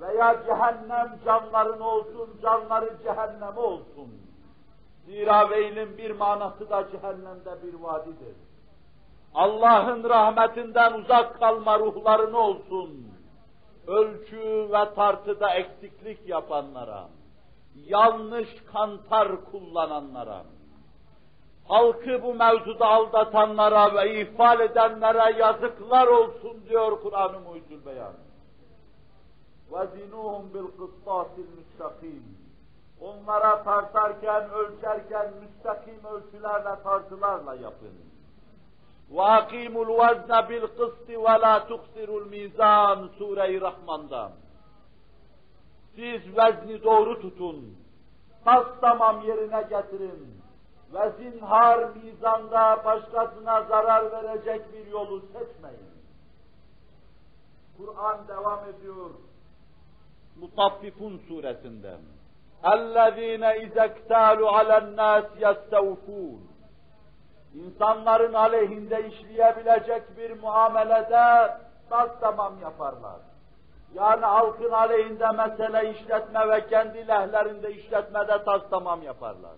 [0.00, 4.24] Veya cehennem canların olsun, canları cehenneme olsun.
[5.08, 8.36] Zira veylin bir manası da cehennemde bir vadidir.
[9.34, 13.14] Allah'ın rahmetinden uzak kalma ruhların olsun.
[13.86, 17.08] Ölçü ve tartıda eksiklik yapanlara,
[17.86, 20.42] yanlış kantar kullananlara,
[21.68, 28.14] halkı bu mevzuda aldatanlara ve ihfal edenlere yazıklar olsun diyor Kur'an-ı Mucizül Beyan.
[29.72, 32.37] وَزِنُوهُمْ بِالْقِسْطَاسِ الْمُسْتَقِيمِ
[33.00, 37.92] Onlara tartarken, ölçerken müstakim ölçülerle, tartılarla yapın.
[39.12, 44.32] وَاقِيمُ الْوَزْنَ بِالْقِسْطِ وَلَا تُخْسِرُ الْمِيزَانِ Sure-i Rahman'da.
[45.94, 47.78] Siz vezni doğru tutun,
[48.44, 50.42] tas tamam yerine getirin
[50.94, 55.94] ve zinhar mizanda başkasına zarar verecek bir yolu seçmeyin.
[57.76, 59.10] Kur'an devam ediyor.
[60.40, 61.96] Mutaffifun suresinde.
[62.74, 66.40] اَلَّذ۪ينَ اِذَا اكْتَالُوا عَلَى النَّاسِ يَسْتَوْفُونَ
[67.54, 71.54] İnsanların aleyhinde işleyebilecek bir muamelede
[71.90, 73.16] tas tamam yaparlar.
[73.94, 79.56] Yani halkın aleyhinde mesele işletme ve kendi lehlerinde işletmede tas tamam yaparlar.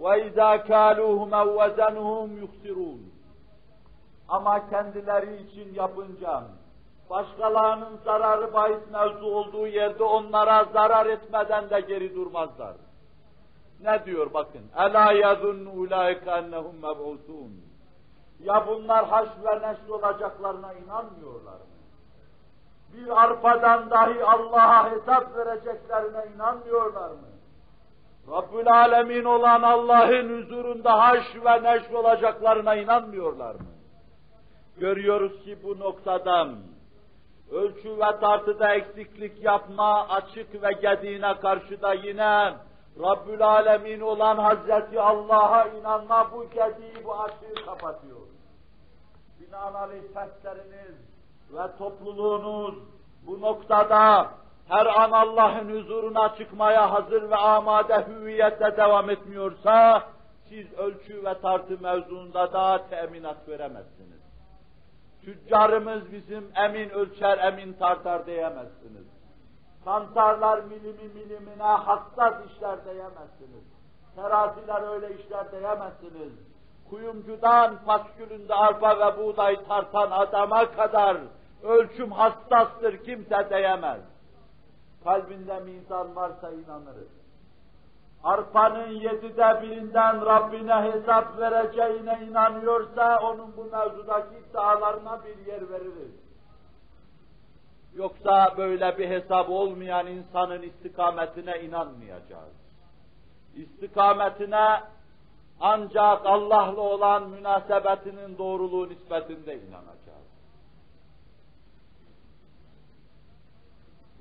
[0.00, 2.98] وَاِذَا كَالُوهُمْ اَوْوَزَنُهُمْ يُخْسِرُونَ
[4.28, 6.42] Ama kendileri için yapınca,
[7.09, 12.73] başkalarının zararı bahis mevzu olduğu yerde onlara zarar etmeden de geri durmazlar.
[13.81, 14.61] Ne diyor bakın?
[14.77, 17.69] Ela yazun ulaika ennehum meb'utun.
[18.43, 21.79] Ya bunlar haş ve neşr olacaklarına inanmıyorlar mı?
[22.93, 27.29] Bir arpadan dahi Allah'a hesap vereceklerine inanmıyorlar mı?
[28.31, 33.67] Rabbül Alemin olan Allah'ın huzurunda haş ve neşr olacaklarına inanmıyorlar mı?
[34.77, 36.55] Görüyoruz ki bu noktadan
[37.51, 42.53] ölçü ve tartıda eksiklik yapma açık ve gediğine karşı da yine
[42.99, 48.19] Rabbül Alemin olan Hazreti Allah'a inanma bu gediği, bu açığı kapatıyor.
[49.39, 50.95] Binaenaleyh fertleriniz
[51.53, 52.75] ve topluluğunuz
[53.27, 54.31] bu noktada
[54.67, 60.03] her an Allah'ın huzuruna çıkmaya hazır ve amade hüviyette devam etmiyorsa,
[60.49, 64.18] siz ölçü ve tartı mevzuunda da teminat veremezsiniz.
[65.25, 69.07] Tüccarımız bizim emin ölçer, emin tartar diyemezsiniz.
[69.85, 73.63] Kantarlar milimi milimine hassas işler diyemezsiniz.
[74.15, 76.33] Teraziler öyle işler diyemezsiniz.
[76.89, 81.17] Kuyumcudan paskülünde arpa ve buğday tartan adama kadar
[81.63, 84.01] ölçüm hassastır kimse diyemez.
[85.03, 87.18] Kalbinde mizan varsa inanırız.
[88.23, 96.29] Arpanın yedide birinden Rabbine hesap vereceğine inanıyorsa onun bu mevzudaki iddialarına bir yer veririz.
[97.95, 102.53] Yoksa böyle bir hesap olmayan insanın istikametine inanmayacağız.
[103.55, 104.81] İstikametine
[105.59, 109.98] ancak Allah'la olan münasebetinin doğruluğu nispetinde inanacağız.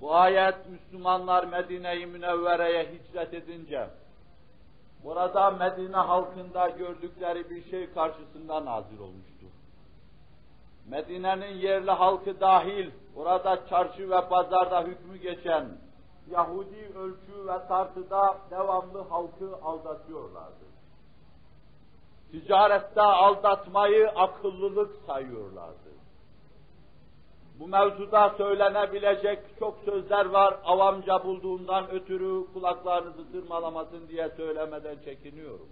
[0.00, 3.88] Bu ayet Müslümanlar Medine-i Münevvere'ye hicret edince,
[5.04, 9.46] burada Medine halkında gördükleri bir şey karşısında nazil olmuştu.
[10.88, 15.68] Medine'nin yerli halkı dahil, orada çarşı ve pazarda hükmü geçen
[16.30, 20.68] Yahudi ölçü ve tartıda devamlı halkı aldatıyorlardı.
[22.30, 25.87] Ticarette aldatmayı akıllılık sayıyorlardı.
[27.60, 35.68] Bu mevzuda söylenebilecek çok sözler var, avamca bulduğundan ötürü kulaklarınızı tırmalamasın diye söylemeden çekiniyorum.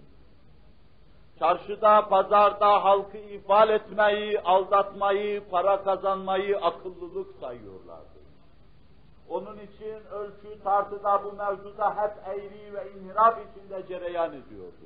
[1.39, 8.17] Çarşıda, pazarda halkı ifade etmeyi, aldatmayı, para kazanmayı akıllılık sayıyorlardı.
[9.29, 14.85] Onun için ölçü tartıda bu mevzuda hep eğri ve inhiraf içinde cereyan ediyordu.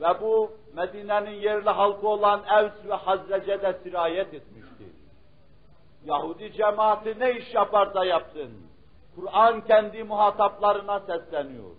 [0.00, 4.71] Ve bu Medine'nin yerli halkı olan Evs ve Hazrece de sirayet etmiştir.
[6.04, 8.50] Yahudi cemaati ne iş yaparsa yapsın,
[9.16, 11.70] Kur'an kendi muhataplarına sesleniyor.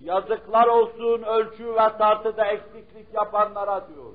[0.00, 4.12] Yazıklar olsun ölçü ve tartıda eksiklik yapanlara diyor.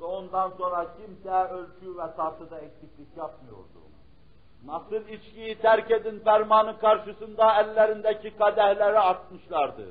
[0.00, 3.78] Ve ondan sonra kimse ölçü ve tartıda eksiklik yapmıyordu.
[4.64, 9.86] Nasıl içkiyi terk edin fermanı karşısında ellerindeki kadehleri atmışlardı.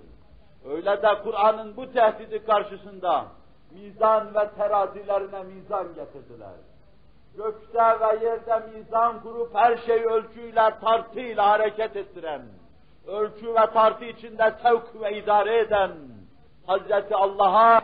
[0.70, 3.26] Öyle de Kur'an'ın bu tehdidi karşısında
[3.72, 6.54] mizan ve terazilerine mizan getirdiler.
[7.38, 12.42] Gökte ve yerde mizan kurup her şey ölçüyle, tartıyla hareket ettiren,
[13.08, 15.92] ölçü ve tartı içinde sevk ve idare eden
[16.68, 17.82] Hazreti Allah'a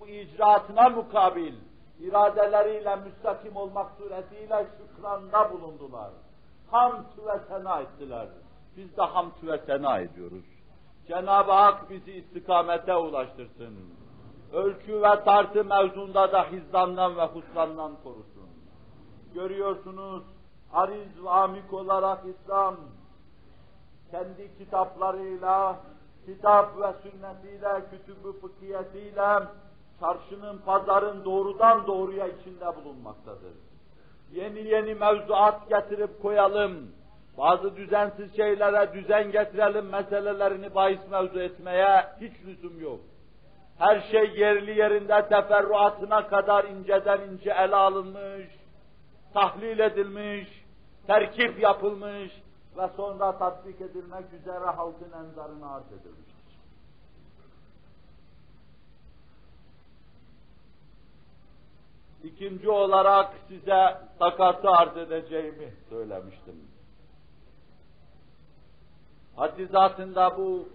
[0.00, 1.54] bu icraatına mukabil
[2.00, 6.10] iradeleriyle müstakim olmak suretiyle şükranda bulundular.
[6.70, 8.26] Hamd ve sena ettiler.
[8.76, 10.44] Biz de hamd ve sena ediyoruz.
[11.08, 13.74] Cenab-ı Hak bizi istikamete ulaştırsın.
[14.52, 18.41] Ölçü ve tartı mevzunda da hizdandan ve husrandan korusun.
[19.34, 20.22] Görüyorsunuz,
[20.72, 22.76] ariz ve amik olarak İslam,
[24.10, 25.76] kendi kitaplarıyla,
[26.26, 29.46] kitap ve sünnetiyle, kütüb-ü fıkhiyetiyle,
[30.00, 33.52] çarşının, pazarın doğrudan doğruya içinde bulunmaktadır.
[34.32, 36.92] Yeni yeni mevzuat getirip koyalım,
[37.38, 43.00] bazı düzensiz şeylere düzen getirelim meselelerini bahis mevzu etmeye hiç lüzum yok.
[43.78, 48.61] Her şey yerli yerinde teferruatına kadar inceden ince ele alınmış,
[49.34, 50.64] tahlil edilmiş,
[51.06, 52.32] terkip yapılmış
[52.76, 56.32] ve sonra tatbik edilmek üzere halkın enzarına arz edilmiştir.
[62.24, 66.54] İkinci olarak size takatı arz edeceğimi söylemiştim.
[69.36, 70.68] Haddi zatında bu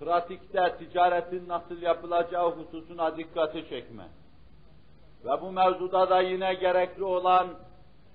[0.00, 4.08] pratikte ticaretin nasıl yapılacağı hususuna dikkati çekme.
[5.24, 7.48] Ve bu mevzuda da yine gerekli olan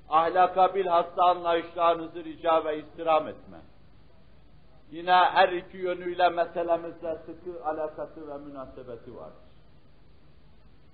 [0.10, 3.58] ahlaka bilhassa anlayışlarınızı rica ve istirham etme.
[4.92, 9.48] Yine her iki yönüyle meselemizle sıkı alakası ve münasebeti vardır.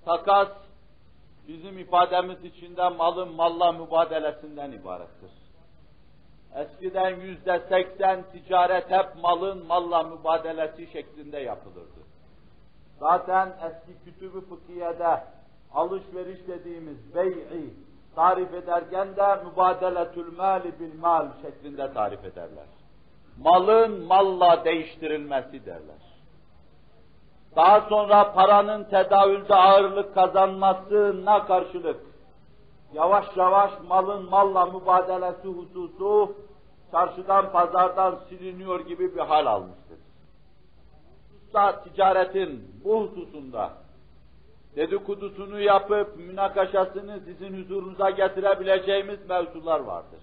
[0.05, 0.49] Takas,
[1.47, 5.31] bizim ifademiz içinde malın malla mübadelesinden ibarettir.
[6.55, 12.03] Eskiden yüzde seksen ticaret hep malın malla mübadelesi şeklinde yapılırdı.
[12.99, 15.23] Zaten eski kütübü fıkhiyede
[15.73, 17.73] alışveriş dediğimiz bey'i
[18.15, 22.65] tarif ederken de mübadeletül mali bil mal şeklinde tarif ederler.
[23.39, 26.03] Malın malla değiştirilmesi derler.
[27.55, 31.99] Daha sonra paranın tedavülde ağırlık kazanmasına karşılık
[32.93, 36.35] yavaş yavaş malın malla mübadelesi hususu
[36.91, 39.97] çarşıdan pazardan siliniyor gibi bir hal almıştır.
[41.31, 43.82] Hususta ticaretin bu hususunda
[44.75, 50.19] dedikodusunu yapıp münakaşasını sizin huzurunuza getirebileceğimiz mevzular vardır.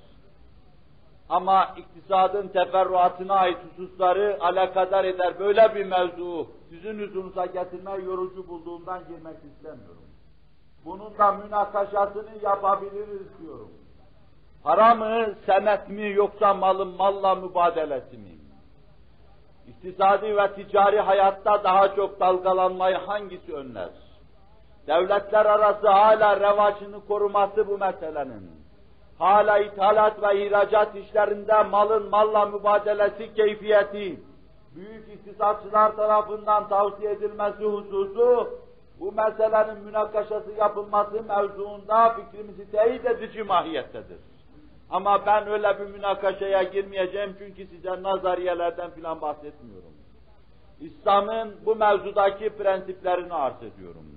[1.29, 5.39] Ama iktisadın teferruatına ait hususları alakadar eder.
[5.39, 10.05] Böyle bir mevzu sizin huzurunuza getirme yorucu bulduğumdan girmek istemiyorum.
[10.85, 13.71] Bunun da münakaşasını yapabiliriz diyorum.
[14.63, 18.31] Para mı, senet mi yoksa malın malla mübadelesi mi?
[19.69, 23.91] İktisadi ve ticari hayatta daha çok dalgalanmayı hangisi önler?
[24.91, 28.51] Devletler arası hala revacını koruması bu meselenin.
[29.19, 34.21] Hala ithalat ve ihracat işlerinde malın malla mübadelesi keyfiyeti,
[34.75, 38.59] büyük iktisatçılar tarafından tavsiye edilmesi hususu,
[39.01, 44.19] bu meselenin münakaşası yapılması mevzuunda fikrimizi teyit edici mahiyettedir.
[44.91, 49.93] Ama ben öyle bir münakaşaya girmeyeceğim çünkü size nazariyelerden filan bahsetmiyorum.
[50.81, 54.10] İslam'ın bu mevzudaki prensiplerini arz ediyorum.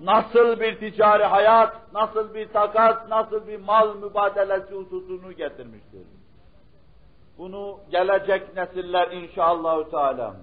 [0.00, 6.06] Nasıl bir ticari hayat, nasıl bir takas, nasıl bir mal mübadelesi hususunu getirmiştir.
[7.38, 10.34] Bunu gelecek nesiller inşallah Teala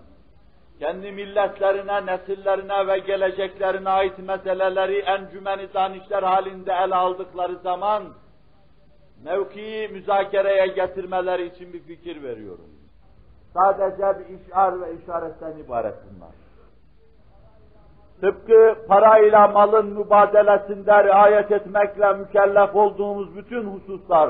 [0.79, 8.03] kendi milletlerine, nesillerine ve geleceklerine ait meseleleri encümeni danışlar halinde ele aldıkları zaman
[9.23, 12.69] mevkii müzakereye getirmeleri için bir fikir veriyorum.
[13.53, 16.48] Sadece bir işar ve işaretten ibaret bunlar.
[18.22, 24.30] Tıpkı parayla malın mübadelesinde riayet etmekle mükellef olduğumuz bütün hususlar,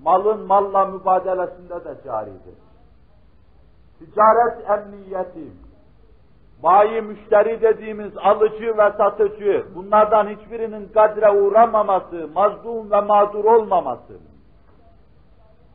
[0.00, 2.54] malın malla mübadelesinde de caridir.
[3.98, 5.52] Ticaret emniyeti,
[6.62, 14.12] bayi müşteri dediğimiz alıcı ve satıcı, bunlardan hiçbirinin kadre uğramaması, mazlum ve mağdur olmaması,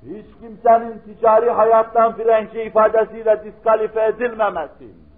[0.03, 5.08] hiç kimsenin ticari hayattan frençe ifadesiyle diskalife edilmemesi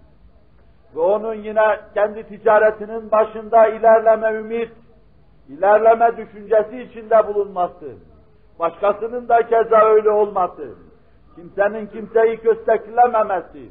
[0.96, 4.70] ve onun yine kendi ticaretinin başında ilerleme ümit,
[5.48, 7.92] ilerleme düşüncesi içinde bulunması,
[8.58, 10.74] başkasının da keza öyle olması,
[11.34, 13.68] kimsenin kimseyi kösteklememesi,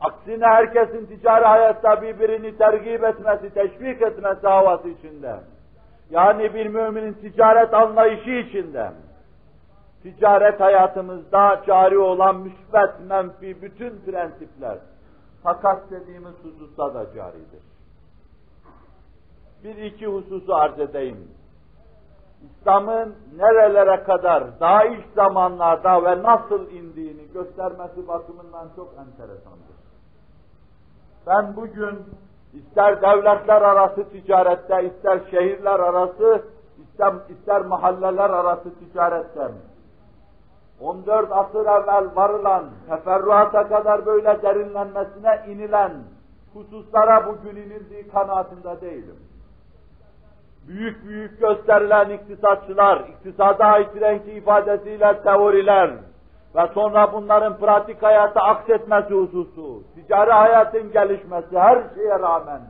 [0.00, 5.34] aksine herkesin ticari hayatta birbirini tergip etmesi, teşvik etmesi havası içinde,
[6.10, 8.90] yani bir müminin ticaret anlayışı içinde,
[10.02, 14.78] ticaret hayatımızda cari olan müsbet, menfi bütün prensipler,
[15.42, 17.62] takas dediğimiz hususta da caridir.
[19.64, 21.28] Bir iki hususu arz edeyim.
[22.42, 29.76] İslam'ın nerelere kadar daha ilk zamanlarda ve nasıl indiğini göstermesi bakımından çok enteresandır.
[31.26, 31.98] Ben bugün
[32.52, 36.42] ister devletler arası ticarette, ister şehirler arası,
[36.82, 39.52] ister, ister mahalleler arası ticaretten
[40.82, 45.92] 14 asır evvel varılan, teferruata kadar böyle derinlenmesine inilen
[46.54, 49.16] hususlara bugün inildiği kanaatinde değilim.
[50.68, 55.90] Büyük büyük gösterilen iktisatçılar, iktisada ait renkli ifadesiyle teoriler
[56.54, 62.60] ve sonra bunların pratik hayata aksetmesi hususu, ticari hayatın gelişmesi her şeye rağmen,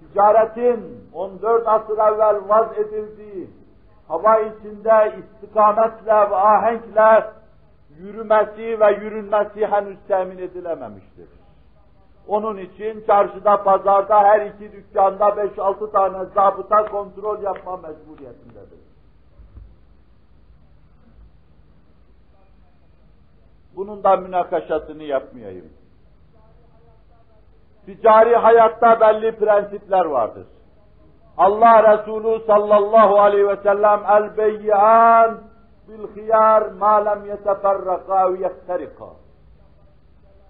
[0.00, 3.50] ticaretin 14 asır evvel vaz edildiği
[4.08, 7.30] hava içinde istikametle ve ahenkle
[7.98, 11.28] yürümesi ve yürünmesi henüz temin edilememiştir.
[12.28, 18.86] Onun için çarşıda, pazarda her iki dükkanda beş altı tane zabıta kontrol yapma mecburiyetindedir.
[23.76, 25.72] Bunun da münakaşasını yapmayayım.
[27.86, 30.46] Ticari hayatta belli prensipler vardır.
[31.38, 35.38] Allah Resulü sallallahu aleyhi ve sellem el beyyan
[35.88, 39.06] bil hiyar ma lem yeteferraka ve yehterika.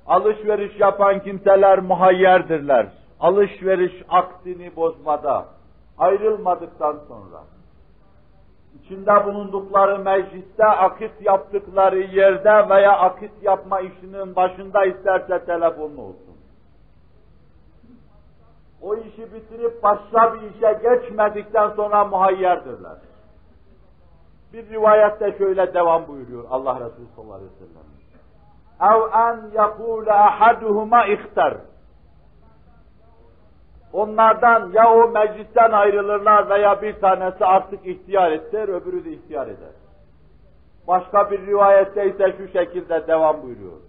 [0.07, 2.87] Alışveriş yapan kimseler muhayyerdirler.
[3.21, 5.45] Alışveriş aktini bozmada,
[5.99, 7.43] ayrılmadıktan sonra.
[8.85, 16.26] içinde bulundukları mecliste akit yaptıkları yerde veya akit yapma işinin başında isterse telefonlu olsun
[18.87, 22.97] o işi bitirip başka bir işe geçmedikten sonra muhayyerdirler.
[24.53, 27.87] Bir rivayette şöyle devam buyuruyor Allah Resulü sallallahu aleyhi ve sellem.
[28.81, 31.57] Ev en yakule ahaduhuma ihtar.
[33.93, 39.73] Onlardan ya o meclisten ayrılırlar veya bir tanesi artık ihtiyar eder, öbürü de ihtiyar eder.
[40.89, 43.86] Başka bir rivayette ise şu şekilde devam buyuruyor.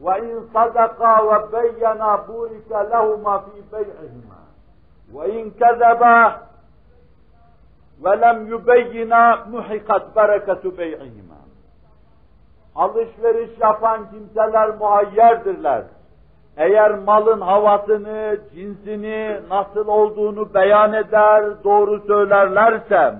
[0.00, 4.42] وَاِنْ صَدَقَا وَبَيَّنَا بُورِكَ لَهُمَا ف۪ي بَيْعِهِمَا
[5.14, 6.18] وَاِنْ كَذَبَا
[8.02, 11.40] وَلَمْ يُبَيِّنَا مُحِقَتْ بَرَكَةُ بَيْعِهِمَا
[12.74, 15.84] Alışveriş yapan kimseler muhayyerdirler
[16.56, 23.14] eğer malın havasını, cinsini, nasıl olduğunu beyan eder, doğru söylerlerse,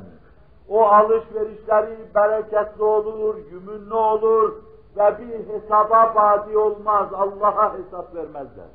[0.69, 4.55] o alışverişleri bereketli olur, yümünlü olur
[4.98, 8.66] ve bir hesaba badi olmaz, Allah'a hesap vermezler.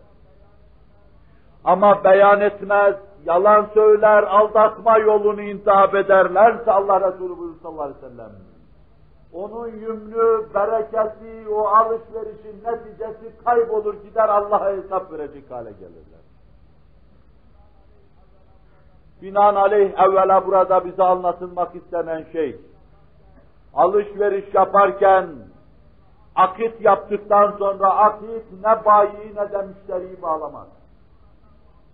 [1.64, 2.94] Ama beyan etmez,
[3.24, 8.30] yalan söyler, aldatma yolunu intihap ederlerse Allah Resulü buyuruyor sallallahu aleyhi ve sellem
[9.32, 16.20] onun yümlü, bereketi, o alışverişin neticesi kaybolur gider Allah'a hesap verecek hale gelirler.
[19.22, 22.60] Binaenaleyh evvela burada bize anlatılmak istenen şey,
[23.74, 25.26] alışveriş yaparken
[26.36, 30.66] akit yaptıktan sonra akit ne bayi ne de müşteriyi bağlamaz.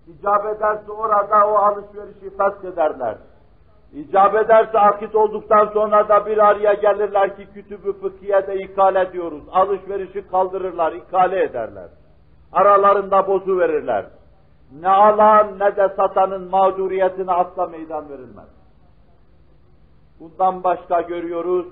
[0.06, 3.16] İcap ederse orada o alışverişi fesk ederler.
[3.92, 9.42] İcap ederse akit olduktan sonra da bir araya gelirler ki kütübü fıkhiyede ikale ediyoruz.
[9.52, 11.88] Alışverişi kaldırırlar, ikale ederler.
[12.52, 14.06] Aralarında bozu verirler.
[14.80, 18.48] Ne alan ne de satanın mağduriyetine asla meydan verilmez.
[20.20, 21.66] Bundan başka görüyoruz,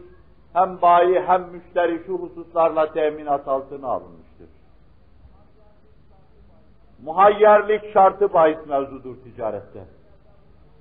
[0.53, 4.49] hem bayi hem müşteri şu hususlarla teminat altına alınmıştır.
[7.05, 9.85] Muhayyerlik şartı bahis mevzudur ticarette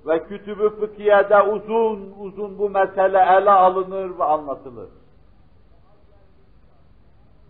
[0.06, 4.88] ve kütübü fıkhiyede uzun uzun bu mesele ele alınır ve anlatılır.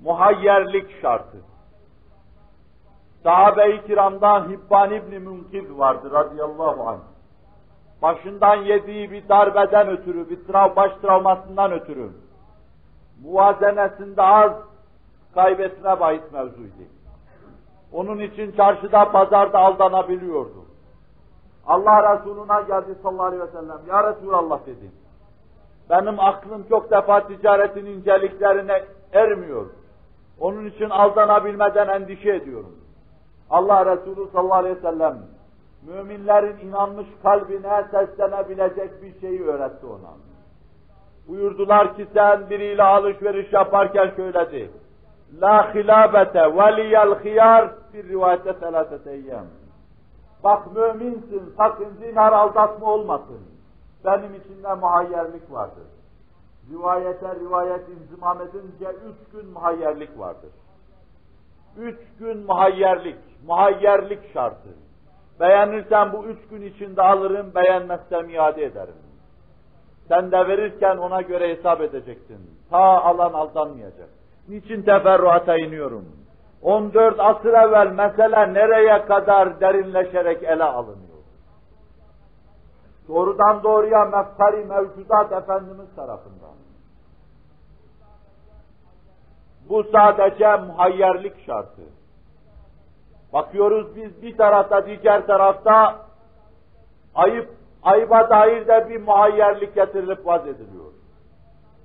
[0.03, 1.39] Muhayyerlik şartı.
[3.23, 7.01] Sahabe-i kiramdan Hibban İbni Münkiz vardı radıyallahu anh.
[8.03, 12.11] Başından yediği bir darbeden ötürü, bir trav, baş travmasından ötürü
[13.23, 14.53] muvazenesinde az
[15.35, 16.85] kaybetme bahis mevzuydu.
[17.93, 20.65] Onun için çarşıda, pazarda aldanabiliyordu.
[21.67, 23.79] Allah Resuluna geldi sallallahu aleyhi ve sellem.
[23.89, 24.91] Ya Resulallah dedi.
[25.91, 29.67] Benim aklım çok defa ticaretin inceliklerine ermiyor.
[30.41, 32.77] Onun için aldanabilmeden endişe ediyorum.
[33.51, 35.19] Allah Resulü sallallahu aleyhi ve sellem
[35.83, 40.15] müminlerin inanmış kalbine seslenebilecek bir şeyi öğretti ona.
[41.29, 44.71] Buyurdular ki sen biriyle alışveriş yaparken şöyle de.
[45.41, 49.47] La hilabete veliyel hiyar bir rivayette selasete eyyam.
[50.45, 53.41] Bak müminsin, sakın zinar aldatma olmasın.
[54.05, 55.87] Benim içinde muhayyerlik vardır.
[56.71, 60.51] Rivayete rivayet inzimam edince üç gün muhayyerlik vardır.
[61.77, 63.17] Üç gün muhayyerlik,
[63.47, 64.69] muhayyerlik şartı.
[65.41, 68.95] Beğenirsen bu üç gün içinde alırım, beğenmezsem iade ederim.
[70.09, 72.51] Sen de verirken ona göre hesap edeceksin.
[72.71, 74.09] Ta alan aldanmayacak.
[74.49, 76.05] Niçin teferruata iniyorum?
[76.63, 81.11] 14 asır evvel mesele nereye kadar derinleşerek ele alınıyor?
[83.09, 86.55] Doğrudan doğruya mefkari mevcudat Efendimiz tarafından.
[89.69, 91.83] Bu sadece muhayyerlik şartı.
[93.33, 95.97] Bakıyoruz biz bir tarafta, diğer tarafta
[97.15, 97.49] ayıp,
[97.83, 100.93] ayıba dair de bir muhayyerlik getirilip vaz ediliyor.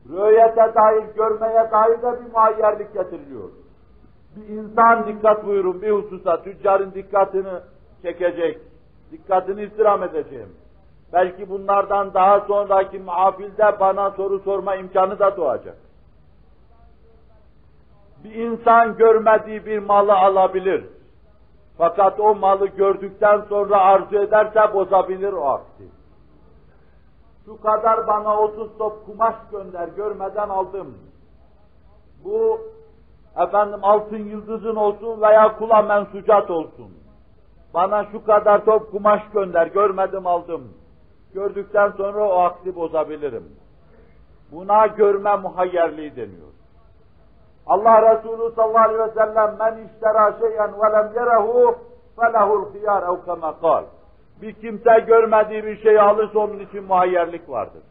[0.10, 3.50] Rüyete dair, görmeye dair de bir muhayyerlik getiriliyor
[4.36, 7.54] bir insan dikkat buyurun bir hususa tüccarın dikkatini
[8.02, 8.60] çekecek,
[9.12, 10.50] dikkatini istirham edeceğim.
[11.14, 15.78] Belki bunlardan daha sonraki muafilde bana soru sorma imkanı da doğacak.
[18.24, 20.86] Bir insan görmediği bir malı alabilir.
[21.78, 25.84] Fakat o malı gördükten sonra arzu ederse bozabilir o akti.
[27.45, 30.97] Şu kadar bana 30 top kumaş gönder, görmeden aldım.
[32.23, 32.59] Bu
[33.38, 36.91] efendim altın yıldızın olsun veya kula mensucat olsun.
[37.73, 40.73] Bana şu kadar top kumaş gönder, görmedim aldım.
[41.34, 43.43] Gördükten sonra o akli bozabilirim.
[44.51, 46.55] Buna görme muhayyerliği deniyor.
[47.68, 51.76] Allah Resulü sallallahu aleyhi ve sellem men iştera şeyen ve lem yerehu
[52.20, 53.84] felehul hiyar ev kema kal.
[54.41, 57.84] Bir kimse görmediği bir şeyi alırsa onun için muhayyerlik vardır.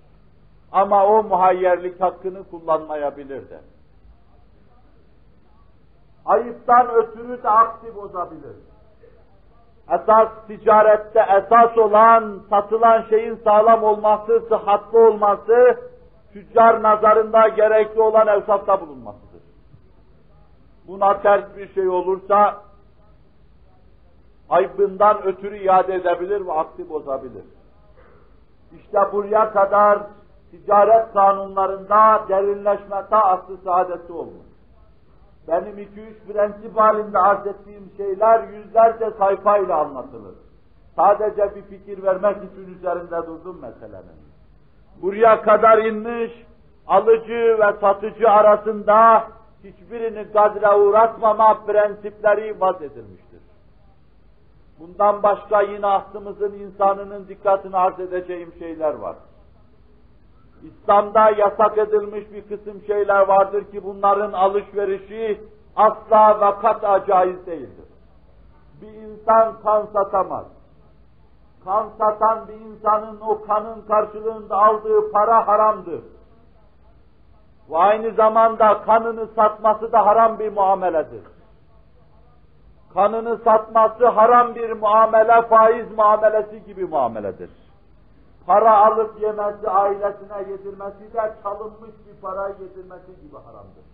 [0.73, 3.61] Ama o muhayyerlik hakkını kullanmayabilir de.
[6.27, 8.57] Ayıptan ötürü de aktif bozabilir.
[9.91, 15.79] Esas ticarette esas olan satılan şeyin sağlam olması, sıhhatli olması,
[16.33, 19.24] tüccar nazarında gerekli olan evsafta bulunmasıdır.
[20.89, 22.63] Buna ters bir şey olursa
[24.51, 27.45] ayıbından ötürü iade edebilir ve aktif bozabilir.
[28.73, 29.99] İşte buraya kadar
[30.51, 34.47] ticaret kanunlarında derinleşme ta aslı saadeti olmuş.
[35.49, 40.35] Benim iki üç prensip halinde arz ettiğim şeyler yüzlerce sayfayla anlatılır.
[40.97, 44.25] Sadece bir fikir vermek için üzerinde durdum meselenin.
[45.03, 46.33] Buraya kadar inmiş,
[46.87, 49.25] alıcı ve satıcı arasında
[49.65, 53.41] hiçbirini gadre uğratmama prensipleri vaz edilmiştir.
[54.79, 59.17] Bundan başka yine aslımızın insanının dikkatini arz edeceğim şeyler var.
[60.63, 65.41] İslam'da yasak edilmiş bir kısım şeyler vardır ki bunların alışverişi
[65.77, 67.85] asla ve kat'a caiz değildir.
[68.83, 70.47] Bir insan kan satamaz.
[71.65, 76.01] Kan satan bir insanın o kanın karşılığında aldığı para haramdır.
[77.71, 81.23] Ve aynı zamanda kanını satması da haram bir muameledir.
[82.95, 87.51] Kanını satması haram bir muamele, faiz muamelesi gibi muameledir
[88.47, 93.85] para alıp yemesi, ailesine yedirmesi de çalınmış bir parayı yedirmesi gibi haramdır.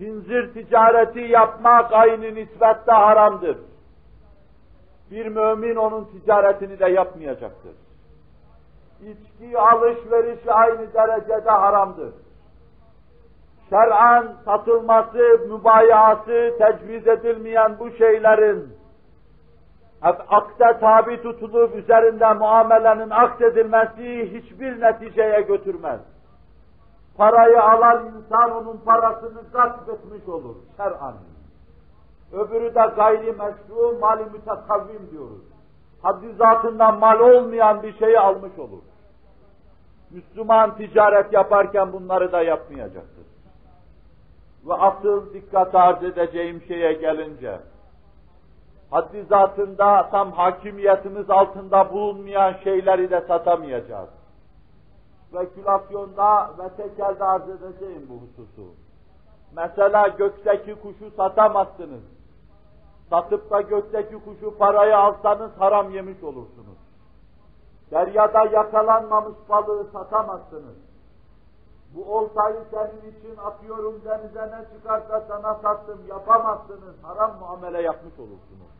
[0.00, 3.58] Hinzir ticareti yapmak aynı nispette haramdır.
[5.10, 7.72] Bir mümin onun ticaretini de yapmayacaktır.
[9.00, 12.14] İçki alışverişi aynı derecede haramdır.
[13.70, 18.74] Şer'an satılması, mübayası tecviz edilmeyen bu şeylerin
[20.10, 26.00] akde tabi tutulup üzerinde muamelenin aksedilmesi hiçbir neticeye götürmez.
[27.16, 31.14] Parayı alan insan onun parasını gasp etmiş olur şer'an.
[32.32, 35.53] Öbürü de gayri meşru, mali mütekavvim diyoruz.
[36.04, 38.82] Haddi zatından mal olmayan bir şeyi almış olur.
[40.10, 43.26] Müslüman ticaret yaparken bunları da yapmayacaktır.
[44.66, 47.60] Ve asıl dikkat arz edeceğim şeye gelince,
[48.90, 54.08] haddi zatında tam hakimiyetimiz altında bulunmayan şeyleri de satamayacağız.
[55.28, 58.74] Spekülasyonda ve tekelde arz edeceğim bu hususu.
[59.56, 62.13] Mesela gökteki kuşu satamazsınız.
[63.14, 66.78] Satıp da gökteki kuşu paraya alsanız haram yemiş olursunuz.
[67.90, 70.76] Deryada yakalanmamış balığı satamazsınız.
[71.94, 76.94] Bu oltayı senin için atıyorum denize ne çıkarsa sana sattım yapamazsınız.
[77.02, 78.74] Haram muamele yapmış olursunuz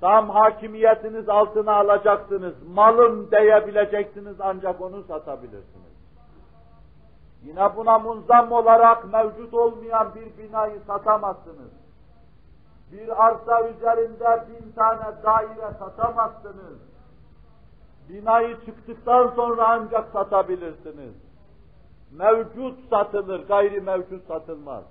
[0.00, 5.96] tam hakimiyetiniz altına alacaksınız, malım diyebileceksiniz ancak onu satabilirsiniz.
[7.42, 11.85] Yine buna munzam olarak mevcut olmayan bir binayı satamazsınız.
[12.92, 16.78] Bir arsa üzerinde bin tane daire satamazsınız.
[18.08, 21.14] Binayı çıktıktan sonra ancak satabilirsiniz.
[22.12, 24.84] Mevcut satılır, gayri mevcut satılmaz.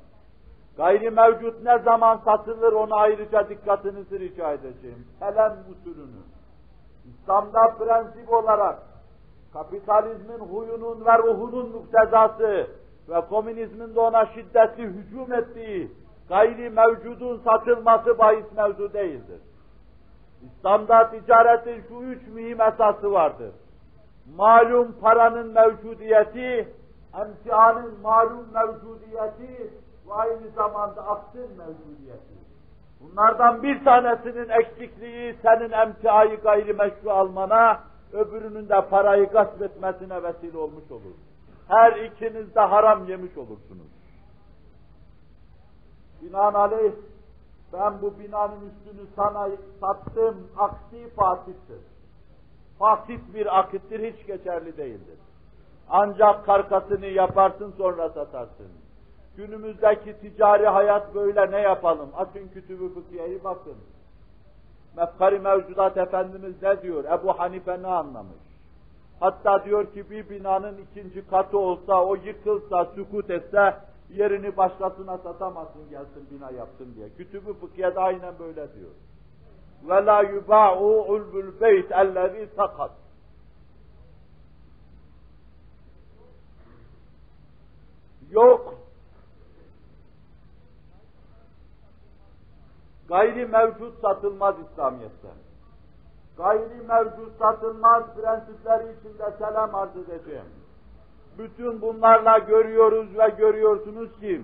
[0.78, 5.08] Gayri mevcut ne zaman satılır onu ayrıca dikkatinizi rica edeceğim.
[5.20, 6.22] Kelem usulünü.
[7.06, 8.80] İslam'da prensip olarak
[9.54, 12.68] kapitalizmin huyunun ve ruhunun muktezası
[13.10, 15.92] ve komünizmin de ona şiddetli hücum ettiği
[16.30, 19.42] gayri mevcudun satılması bahis mevzu değildir.
[20.46, 23.52] İslam'da ticaretin şu üç mühim esası vardır.
[24.36, 26.74] Malum paranın mevcudiyeti,
[27.20, 29.72] emtianın malum mevcudiyeti
[30.08, 32.36] ve aynı zamanda aksın mevcudiyeti.
[33.02, 37.80] Bunlardan bir tanesinin eksikliği senin emtiayı gayrimeşru almana,
[38.14, 41.16] öbürünün de parayı gasp etmesine vesile olmuş olur.
[41.68, 43.95] Her ikiniz de haram yemiş olursunuz.
[46.22, 46.94] Binaenaleyh
[47.74, 49.50] ben bu binanın üstünü sana
[49.80, 51.80] sattım, aksi fasittir.
[52.80, 55.18] Fasit bir akittir, hiç geçerli değildir.
[55.90, 58.68] Ancak karkasını yaparsın sonra satarsın.
[59.38, 62.10] Günümüzdeki ticari hayat böyle ne yapalım?
[62.18, 63.76] Açın kütübü fıkhiyeyi bakın.
[64.98, 67.04] Mefkari mevcudat Efendimiz ne diyor?
[67.04, 68.46] Ebu Hanife ne anlamış?
[69.20, 73.74] Hatta diyor ki bir binanın ikinci katı olsa, o yıkılsa, sükut etse,
[74.10, 77.10] yerini başkasına satamazsın gelsin bina yaptın diye.
[77.10, 78.92] Kütübü fıkhiye de aynen böyle diyor.
[79.84, 82.92] Ve la yubâ'u ulbul beyt ellezî sakat.
[88.32, 88.76] Yok.
[93.08, 95.28] Gayri mevcut satılmaz İslamiyet'te.
[96.38, 100.46] Gayri mevcut satılmaz prensipleri içinde selam arz edeceğim.
[101.38, 104.42] Bütün bunlarla görüyoruz ve görüyorsunuz ki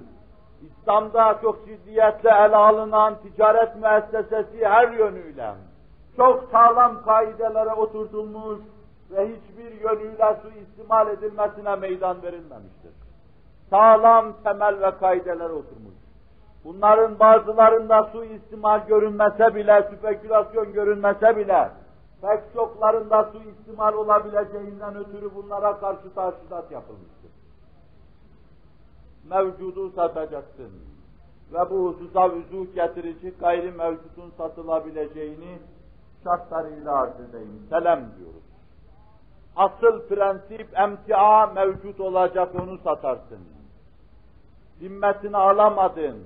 [0.62, 5.54] İslam'da çok ciddiyetle ele alınan ticaret müessesesi her yönüyle
[6.16, 8.60] çok sağlam kaidelere oturtulmuş
[9.12, 12.92] ve hiçbir yönüyle suistimal edilmesine meydan verilmemiştir.
[13.70, 15.96] Sağlam temel ve kaideler oturmuş.
[16.64, 21.70] Bunların bazılarında suistimal görünmese bile, spekülasyon görünmese bile,
[22.22, 27.32] pek çoklarında suistimal olabileceğinden ötürü bunlara karşı taşidat yapılmıştır.
[29.30, 30.72] Mevcudu satacaksın
[31.54, 35.60] ve bu hususa vüzuh getirici gayri mevcudun satılabileceğini
[36.24, 37.68] şartlarıyla arz edeyim.
[37.70, 38.44] Selam diyoruz.
[39.56, 43.40] Asıl prensip emtia mevcut olacak onu satarsın.
[44.80, 46.24] Zimmetini alamadın,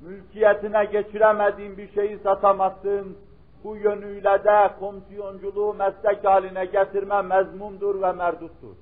[0.00, 3.16] mülkiyetine geçiremediğin bir şeyi satamazsın.
[3.64, 8.76] Bu yönüyle de komisyonculuğu meslek haline getirme mezmumdur ve merduttur.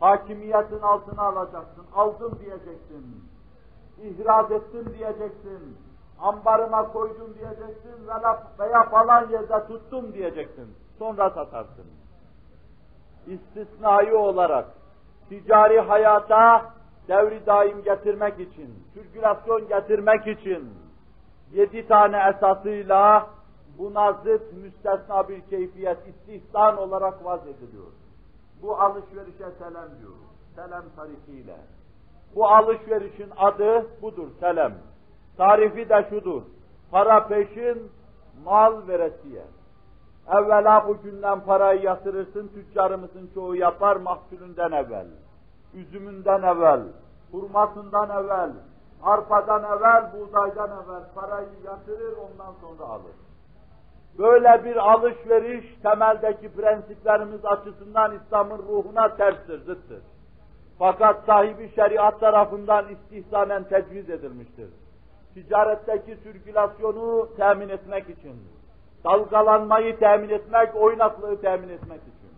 [0.00, 3.24] Hakimiyetin altına alacaksın, aldım diyeceksin.
[4.02, 5.78] İhraz ettim diyeceksin.
[6.20, 8.08] Ambarıma koydum diyeceksin
[8.58, 10.74] veya, falan yerde tuttum diyeceksin.
[10.98, 11.86] Sonra satarsın.
[13.26, 14.66] İstisnai olarak
[15.28, 16.72] ticari hayata
[17.08, 20.74] devri daim getirmek için, sirkülasyon getirmek için
[21.52, 23.26] yedi tane esasıyla
[23.78, 27.92] buna zıt müstesna bir keyfiyet istihsan olarak vaz ediliyor.
[28.62, 30.28] Bu alışverişe selam diyoruz.
[30.54, 31.56] Selam tarifiyle.
[32.36, 34.72] Bu alışverişin adı budur, selam.
[35.36, 36.42] Tarifi de şudur.
[36.90, 37.90] Para peşin,
[38.44, 39.44] mal veresiye.
[40.28, 45.06] Evvela bugünden parayı yatırırsın, tüccarımızın çoğu yapar mahsulünden evvel.
[45.74, 46.80] Üzümünden evvel,
[47.32, 48.50] hurmasından evvel,
[49.02, 53.27] arpadan evvel, buğdaydan evvel parayı yatırır ondan sonra alır.
[54.18, 60.02] Böyle bir alışveriş temeldeki prensiplerimiz açısından İslam'ın ruhuna terstir, zıttır.
[60.78, 64.68] Fakat sahibi şeriat tarafından istihsanen tecviz edilmiştir.
[65.34, 68.36] Ticaretteki sirkülasyonu temin etmek için,
[69.04, 72.32] dalgalanmayı temin etmek, oynaklığı temin etmek için.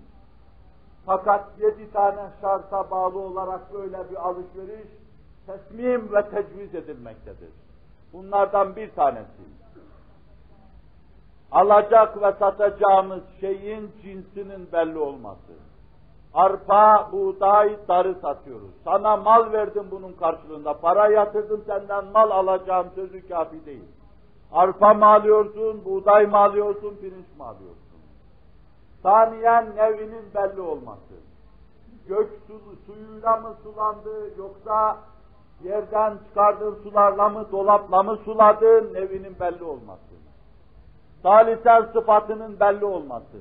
[1.07, 4.89] Fakat yedi tane şarta bağlı olarak böyle bir alışveriş
[5.47, 7.51] tesmim ve tecviz edilmektedir.
[8.12, 9.43] Bunlardan bir tanesi,
[11.53, 15.53] alacak ve satacağımız şeyin cinsinin belli olması.
[16.34, 18.70] Arpa, buğday, darı satıyoruz.
[18.84, 20.74] Sana mal verdim bunun karşılığında.
[20.74, 23.84] Para yatırdım senden mal alacağım sözü kafi değil.
[24.53, 27.80] Arpa mı alıyorsun, buğday mı alıyorsun, pirinç mi alıyorsun?
[29.03, 31.14] Saniyen nevinin belli olması.
[32.09, 34.98] Gök su, suyuyla mı sulandı yoksa
[35.64, 40.10] yerden çıkardığın sularla mı, dolapla mı suladın nevinin belli olması.
[41.23, 43.37] Salisen sıfatının belli olması.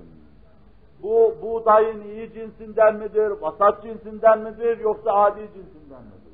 [1.03, 6.29] Bu buğdayın iyi cinsinden midir, vasat cinsinden midir yoksa adi cinsinden midir?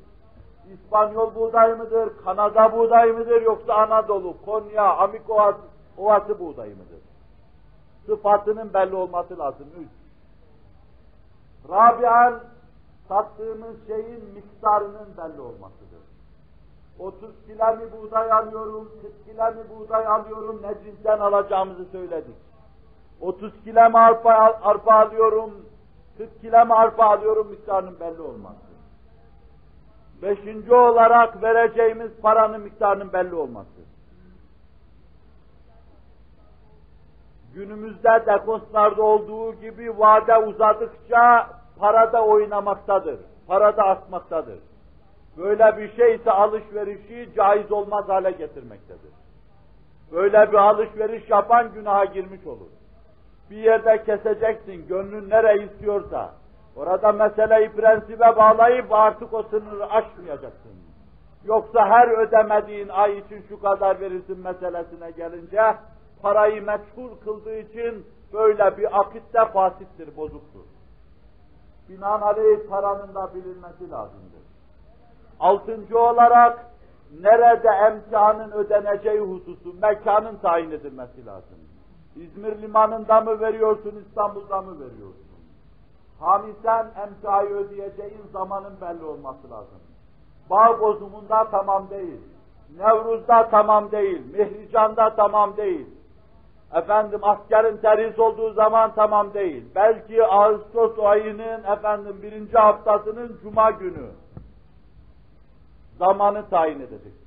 [0.74, 5.58] İspanyol buğday mıdır, Kanada buğday mıdır yoksa Anadolu, Konya, Amik Ovası,
[5.98, 7.00] Ovası buğday mıdır?
[8.06, 9.66] Sıfatının belli olması lazım.
[9.80, 9.88] Üç.
[11.70, 12.40] Rabian,
[13.08, 16.00] sattığımız şeyin miktarının belli olmasıdır.
[16.98, 22.36] 30 kilo mi buğday alıyorum, 40 kilo mi buğday alıyorum, ne cinsten alacağımızı söyledik.
[23.20, 25.66] 30 kilo mu arpa, arpa alıyorum,
[26.18, 28.66] 40 kilo mu arpa alıyorum miktarının belli olması.
[30.22, 33.86] Beşinci olarak vereceğimiz paranın miktarının belli olması.
[37.54, 44.58] Günümüzde deposlarda olduğu gibi vade uzadıkça parada oynamaktadır, parada artmaktadır.
[45.38, 49.12] Böyle bir şey ise alışverişi caiz olmaz hale getirmektedir.
[50.12, 52.68] Böyle bir alışveriş yapan günaha girmiş olur.
[53.50, 56.34] Bir yerde keseceksin, gönlün nereye istiyorsa,
[56.76, 60.72] orada meseleyi prensibe bağlayıp artık o sınırı aşmayacaksın.
[61.44, 65.76] Yoksa her ödemediğin ay için şu kadar verirsin meselesine gelince,
[66.22, 70.64] parayı meçhul kıldığı için böyle bir akitte fasittir, bozuktur.
[71.88, 74.45] Binaenaleyh paranın da bilinmesi lazımdır.
[75.40, 76.66] Altıncı olarak
[77.20, 81.58] nerede emtihanın ödeneceği hususu, mekanın tayin edilmesi lazım.
[82.16, 85.26] İzmir limanında mı veriyorsun, İstanbul'da mı veriyorsun?
[86.20, 89.80] Hamisen emtiayı ödeyeceğin zamanın belli olması lazım.
[90.50, 92.20] Bağ bozumunda tamam değil.
[92.78, 94.22] Nevruz'da tamam değil.
[94.32, 95.86] Mihrican'da tamam değil.
[96.74, 99.64] Efendim askerin terhis olduğu zaman tamam değil.
[99.74, 104.10] Belki Ağustos ayının efendim birinci haftasının cuma günü
[105.98, 107.26] zamanı tayin edeceksin.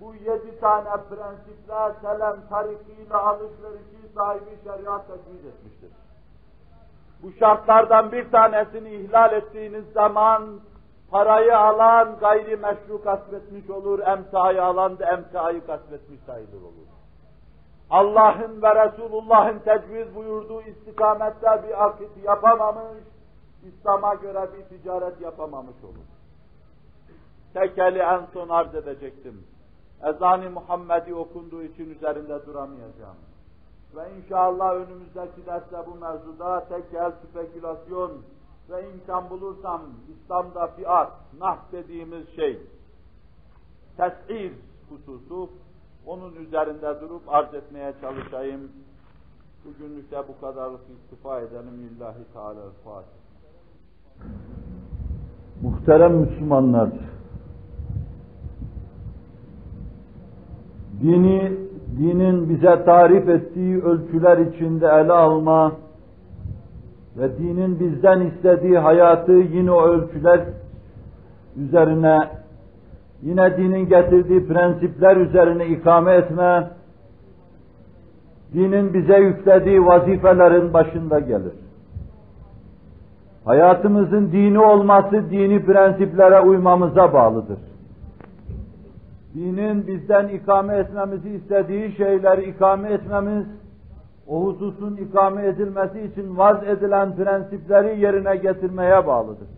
[0.00, 5.90] bu yedi tane prensipler selam tarikiyle alışverişi sahibi şeriat tecviz etmiştir.
[7.22, 10.60] Bu şartlardan bir tanesini ihlal ettiğiniz zaman
[11.10, 16.88] parayı alan gayri meşru kasvetmiş olur, emtayı alan da emtayı kasvetmiş sayılır olur.
[17.90, 23.04] Allah'ın ve Resulullah'ın tecviz buyurduğu istikamette bir akit yapamamış,
[23.62, 26.13] İslam'a göre bir ticaret yapamamış olur.
[27.54, 29.42] Tekeli en son arz edecektim.
[30.04, 33.16] Ezan-ı Muhammedi okunduğu için üzerinde duramayacağım.
[33.96, 38.12] Ve inşallah önümüzdeki derste bu mevzuda tekel, spekülasyon
[38.70, 42.58] ve imkan bulursam İslam'da fiat, nah dediğimiz şey,
[43.96, 44.52] tesir
[44.88, 45.50] hususu,
[46.06, 48.72] onun üzerinde durup arz etmeye çalışayım.
[49.64, 51.88] Bugünlük de bu kadarlık istifa edelim.
[51.90, 53.24] Lillahi Teala-Fatiha.
[55.62, 56.90] Muhterem Müslümanlar,
[61.04, 61.52] dini,
[61.98, 65.72] dinin bize tarif ettiği ölçüler içinde ele alma
[67.18, 70.40] ve dinin bizden istediği hayatı yine o ölçüler
[71.56, 72.18] üzerine,
[73.22, 76.70] yine dinin getirdiği prensipler üzerine ikame etme,
[78.54, 81.52] dinin bize yüklediği vazifelerin başında gelir.
[83.44, 87.58] Hayatımızın dini olması dini prensiplere uymamıza bağlıdır.
[89.34, 93.46] Dinin bizden ikame etmemizi istediği şeyleri ikame etmemiz,
[94.26, 99.48] o hususun ikame edilmesi için vaz edilen prensipleri yerine getirmeye bağlıdır.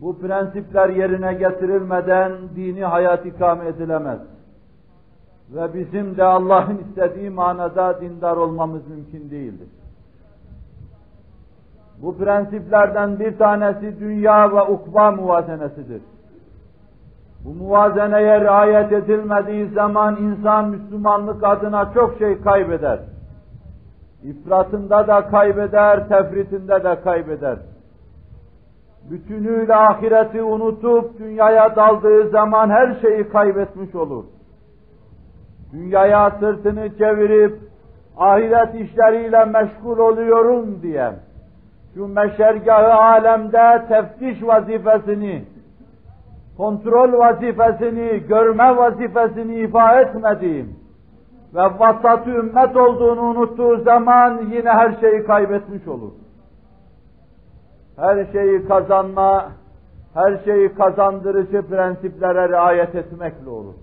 [0.00, 4.20] Bu prensipler yerine getirilmeden dini hayat ikame edilemez.
[5.54, 9.68] Ve bizim de Allah'ın istediği manada dindar olmamız mümkün değildir.
[12.02, 16.02] Bu prensiplerden bir tanesi dünya ve ukba muvazenesidir.
[17.44, 22.98] Bu muvazeneye riayet edilmediği zaman insan Müslümanlık adına çok şey kaybeder.
[24.22, 27.58] İfratında da kaybeder, tefritinde de kaybeder.
[29.10, 34.24] Bütünüyle ahireti unutup dünyaya daldığı zaman her şeyi kaybetmiş olur.
[35.72, 37.58] Dünyaya sırtını çevirip
[38.16, 41.12] ahiret işleriyle meşgul oluyorum diye
[41.94, 45.44] şu meşergahı alemde teftiş vazifesini,
[46.62, 50.76] kontrol vazifesini, görme vazifesini ifa etmediğim
[51.54, 56.12] ve vasatı ümmet olduğunu unuttuğu zaman yine her şeyi kaybetmiş olur.
[57.96, 59.48] Her şeyi kazanma,
[60.14, 63.74] her şeyi kazandırıcı prensiplere riayet etmekle olur.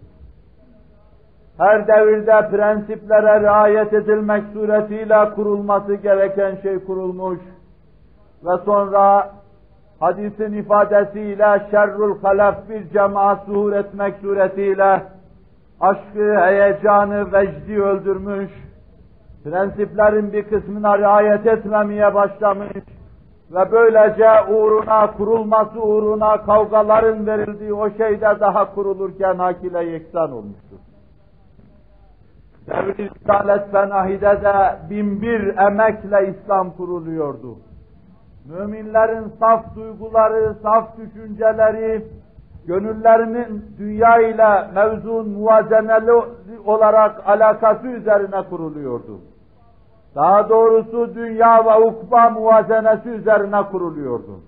[1.57, 7.39] Her devirde prensiplere riayet edilmek suretiyle kurulması gereken şey kurulmuş
[8.45, 9.31] ve sonra
[9.99, 15.03] hadisin ifadesiyle şerrul halaf bir cemaat zuhur etmek suretiyle
[15.79, 18.51] aşkı, heyecanı, vecdi öldürmüş,
[19.43, 22.71] prensiplerin bir kısmına riayet etmemeye başlamış
[23.51, 30.77] ve böylece uğruna, kurulması uğruna kavgaların verildiği o şeyde daha kurulurken hakile yeksan olmuştur.
[32.67, 37.57] Devri Risalet Fenahi'de de bin bir emekle İslam kuruluyordu.
[38.49, 42.05] Müminlerin saf duyguları, saf düşünceleri,
[42.67, 46.11] gönüllerinin dünya ile mevzun muvazeneli
[46.65, 49.19] olarak alakası üzerine kuruluyordu.
[50.15, 54.39] Daha doğrusu dünya ve ukba muvazenesi üzerine kuruluyordu.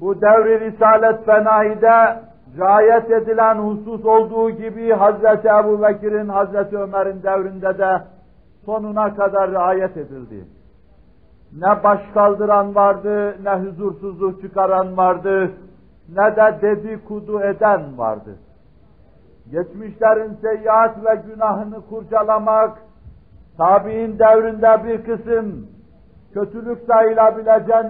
[0.00, 2.20] Bu devri Risalet Fenahi'de
[2.58, 8.02] riayet edilen husus olduğu gibi Hazreti Ebu Bekir'in, Hazreti Ömer'in devrinde de
[8.66, 10.57] sonuna kadar riayet edildi.
[11.56, 15.52] Ne baş kaldıran vardı, ne huzursuzluk çıkaran vardı,
[16.08, 18.38] ne de dedikodu eden vardı.
[19.50, 22.78] Geçmişlerin seyyiat ve günahını kurcalamak,
[23.58, 25.66] tabi'in devrinde bir kısım
[26.34, 27.84] kötülük sayılabilecek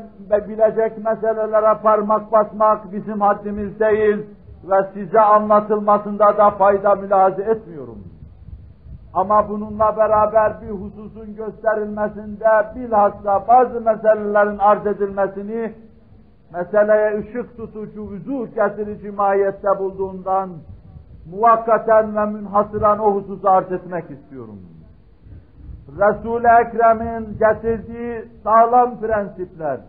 [0.48, 4.26] bilecek meselelere parmak basmak bizim haddimiz değil
[4.64, 8.07] ve size anlatılmasında da fayda mülaze etmiyorum.
[9.14, 15.74] Ama bununla beraber bir hususun gösterilmesinde bilhassa bazı meselelerin arz edilmesini
[16.52, 20.50] meseleye ışık tutucu, vuzuh getirici mahiyette bulduğundan
[21.30, 24.58] muvakkaten ve münhasıran o hususu arz etmek istiyorum.
[25.88, 29.80] Resul-i Ekrem'in getirdiği sağlam prensipler,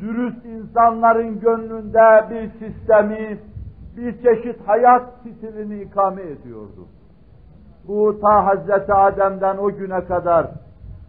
[0.00, 3.38] dürüst insanların gönlünde bir sistemi,
[3.96, 6.88] bir çeşit hayat stilini ikame ediyordu.
[7.88, 10.46] Bu ta Hazreti Adem'den o güne kadar,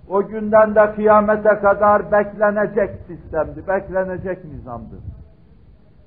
[0.10, 4.96] o günden de kıyamete kadar beklenecek sistemdi, beklenecek nizamdı.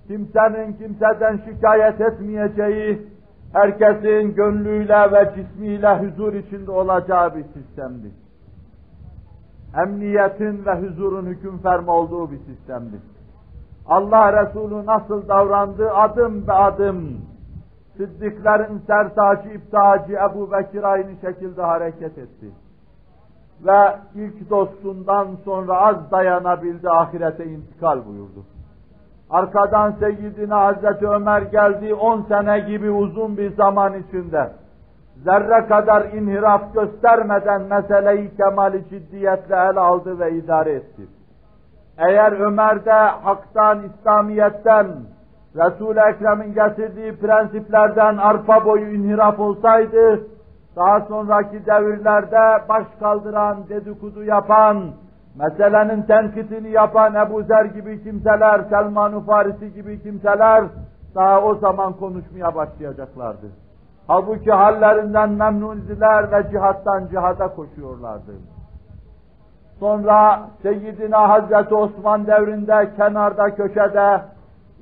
[0.07, 3.07] Kimsenin kimseden şikayet etmeyeceği,
[3.53, 8.11] herkesin gönlüyle ve cismiyle huzur içinde olacağı bir sistemdi.
[9.77, 12.97] Emniyetin ve huzurun hüküm fermi olduğu bir sistemdi.
[13.87, 17.21] Allah Resulü nasıl davrandı adım be adım,
[17.97, 22.47] Sıddıkların sertacı, iptacı Ebu Bekir aynı şekilde hareket etti.
[23.67, 28.45] Ve ilk dostundan sonra az dayanabildi, ahirete intikal buyurdu.
[29.31, 34.51] Arkadan Seyyidina Hazreti Ömer geldi, on sene gibi uzun bir zaman içinde.
[35.25, 41.03] Zerre kadar inhiraf göstermeden meseleyi kemali ciddiyetle ele aldı ve idare etti.
[41.99, 44.87] Eğer Ömer'de haktan, İslamiyet'ten,
[45.57, 50.21] Resul-i Ekrem'in getirdiği prensiplerden arpa boyu inhiraf olsaydı,
[50.77, 54.85] daha sonraki devirlerde baş kaldıran, dedikodu yapan,
[55.39, 60.65] meselenin tenkitini yapan Ebu Zer gibi kimseler, Selman-ı Farisi gibi kimseler,
[61.15, 63.47] daha o zaman konuşmaya başlayacaklardı.
[64.07, 68.33] Halbuki hallerinden memnun idiler ve cihattan cihada koşuyorlardı.
[69.81, 74.21] Sonra Seyyidina Hazreti Osman devrinde kenarda köşede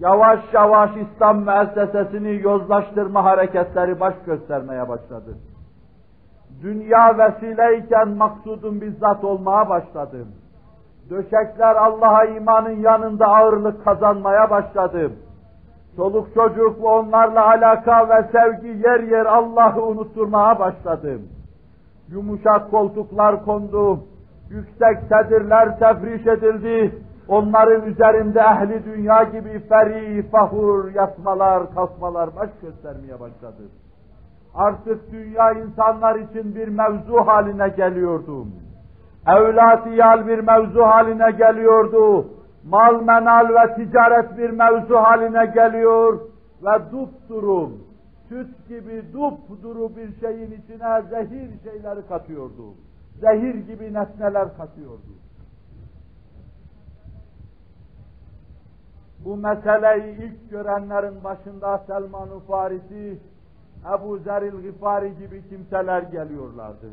[0.01, 5.37] yavaş yavaş İslam müessesesini yozlaştırma hareketleri baş göstermeye başladı.
[6.63, 10.27] Dünya vesileyken maksudun bizzat olmaya başladı.
[11.11, 15.13] Döşekler Allah'a imanın yanında ağırlık kazanmaya başladı.
[15.97, 21.19] Çoluk çocuk ve onlarla alaka ve sevgi yer yer Allah'ı unutturmaya başladı.
[22.09, 24.01] Yumuşak koltuklar kondu,
[24.51, 33.21] yüksek sedirler tefriş edildi, onların üzerinde ehli dünya gibi feri, fahur, yatmalar, kalkmalar baş göstermeye
[33.21, 33.63] başladı.
[34.55, 38.47] Artık dünya insanlar için bir mevzu haline geliyordu.
[39.27, 42.27] Evlatiyal bir mevzu haline geliyordu.
[42.65, 46.21] Mal menal ve ticaret bir mevzu haline geliyor
[46.63, 47.71] ve dupduru,
[48.29, 52.75] süt gibi dupduru bir şeyin içine zehir şeyleri katıyordu.
[53.21, 55.11] Zehir gibi nesneler katıyordu.
[59.25, 63.19] Bu meseleyi ilk görenlerin başında Selman-ı Farisi,
[63.95, 66.87] Ebu Zeril Gıfari gibi kimseler geliyorlardı.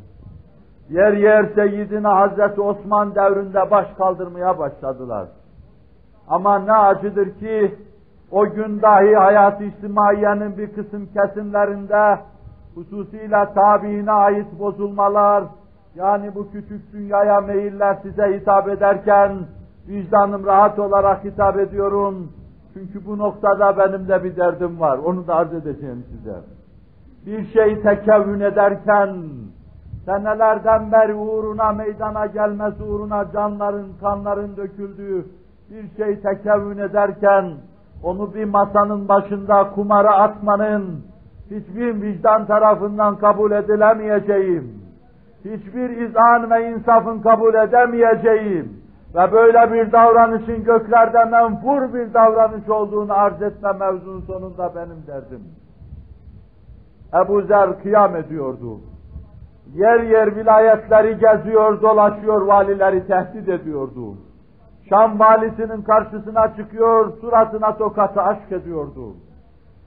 [0.89, 5.27] Yer yer Seyyidina Hazreti Osman devrinde baş kaldırmaya başladılar.
[6.27, 7.75] Ama ne acıdır ki
[8.31, 12.19] o gün dahi hayat-ı içtimaiyenin bir kısım kesimlerinde
[12.75, 15.43] hususiyle tabiine ait bozulmalar,
[15.95, 19.37] yani bu küçük dünyaya meyiller size hitap ederken
[19.87, 22.31] vicdanım rahat olarak hitap ediyorum.
[22.73, 24.97] Çünkü bu noktada benim de bir derdim var.
[24.97, 26.35] Onu da arz edeceğim size.
[27.25, 29.15] Bir şey tekevvün ederken
[30.05, 35.25] senelerden beri uğruna meydana gelmesi uğruna canların, kanların döküldüğü
[35.69, 37.51] bir şey tekevvün ederken
[38.03, 41.05] onu bir masanın başında kumara atmanın
[41.45, 44.83] hiçbir vicdan tarafından kabul edilemeyeceğim,
[45.45, 48.76] hiçbir izan ve insafın kabul edemeyeceğim
[49.15, 55.41] ve böyle bir davranışın göklerde menfur bir davranış olduğunu arz etme mevzunun sonunda benim derdim.
[57.13, 58.79] Ebu Zer kıyam ediyordu.
[59.73, 64.15] Yer yer vilayetleri geziyor, dolaşıyor, valileri tehdit ediyordu.
[64.89, 69.15] Şam valisinin karşısına çıkıyor, suratına tokatı aşk ediyordu.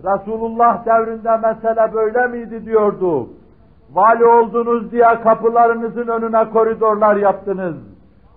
[0.04, 3.28] Resulullah devrinde mesele böyle miydi diyordu.
[3.92, 7.76] Vali oldunuz diye kapılarınızın önüne koridorlar yaptınız.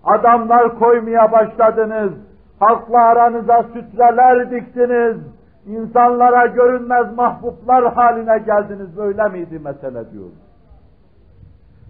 [0.03, 2.13] Adamlar koymaya başladınız.
[2.59, 5.17] Halkla aranıza sütreler diktiniz.
[5.65, 8.97] İnsanlara görünmez mahbuplar haline geldiniz.
[8.97, 10.29] Böyle miydi mesele diyor.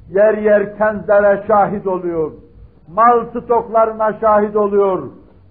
[0.10, 2.32] Yer yer kenzlere şahit oluyor
[2.88, 5.04] mal stoklarına şahit oluyor.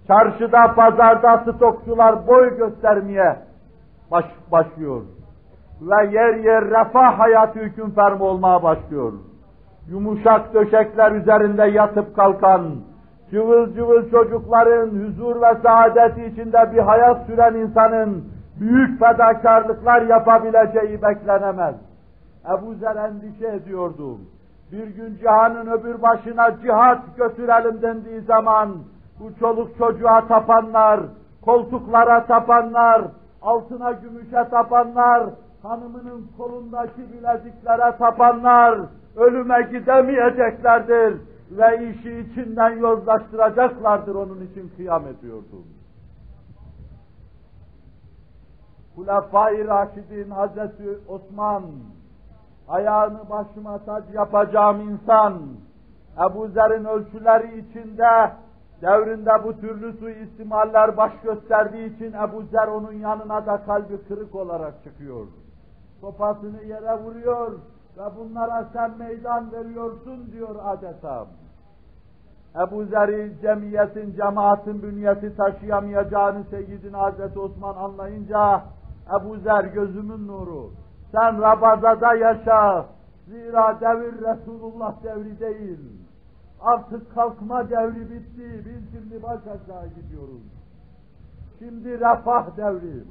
[0.08, 3.36] Çarşıda, pazarda stokçular boy göstermeye
[4.10, 5.02] baş, başlıyor.
[5.80, 9.12] Ve yer yer refah hayatı hüküm fermi olmaya başlıyor.
[9.88, 12.62] Yumuşak döşekler üzerinde yatıp kalkan,
[13.30, 18.24] cıvıl cıvıl çocukların huzur ve saadeti içinde bir hayat süren insanın
[18.60, 21.74] büyük fedakarlıklar yapabileceği beklenemez.
[22.58, 24.18] Ebu Zer endişe ediyordu
[24.72, 28.76] bir gün cihanın öbür başına cihat götürelim dendiği zaman
[29.20, 31.00] bu çoluk çocuğa tapanlar,
[31.44, 33.02] koltuklara tapanlar,
[33.42, 35.24] altına gümüşe tapanlar,
[35.62, 38.78] hanımının kolundaki bileziklere tapanlar
[39.16, 41.20] ölüme gidemeyeceklerdir
[41.50, 45.66] ve işi içinden yozlaştıracaklardır onun için kıyam ediyordum.
[48.96, 51.62] Hulefai Raşidin Hazreti Osman
[52.68, 55.42] ayağını başıma tac yapacağım insan,
[56.30, 58.32] Ebu Zer'in ölçüleri içinde
[58.82, 64.84] devrinde bu türlü suistimaller baş gösterdiği için Ebu Zer onun yanına da kalbi kırık olarak
[64.84, 65.26] çıkıyor.
[66.00, 67.52] sopasını yere vuruyor
[67.96, 71.26] ve bunlara sen meydan veriyorsun diyor adeta.
[72.60, 78.62] Ebu Zer'i cemiyetin, cemaatin bünyesi taşıyamayacağını Seyyidin Hazreti Osman anlayınca
[79.20, 80.70] Ebu Zer gözümün nuru,
[81.12, 82.86] sen Rabaza'da yaşa,
[83.28, 85.78] zira devir Resulullah devri değil.
[86.60, 90.42] Artık kalkma devri bitti, biz şimdi baş aşağı gidiyoruz.
[91.58, 93.04] Şimdi refah devri,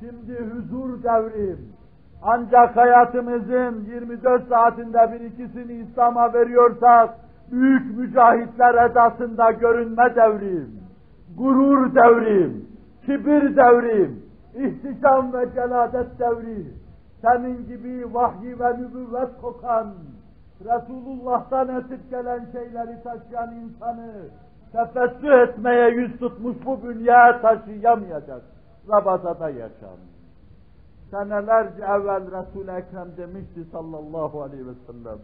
[0.00, 1.56] şimdi huzur devri.
[2.22, 7.10] Ancak hayatımızın 24 saatinde bir ikisini İslam'a veriyorsak,
[7.52, 10.80] büyük mücahitler edasında görünme devrim,
[11.38, 12.66] gurur devrim,
[13.06, 14.22] kibir devrim,
[14.54, 16.66] ihtişam ve celadet devri,
[17.22, 19.86] senin gibi vahyi ve nübüvvet kokan,
[20.64, 24.12] Resulullah'tan esip gelen şeyleri taşıyan insanı
[24.72, 28.42] tefessüh etmeye yüz tutmuş bu bünye taşıyamayacak.
[28.90, 29.98] Rabazada yaşam.
[31.10, 35.18] Senelerce evvel Resul-i Ekrem demişti sallallahu aleyhi ve sellem.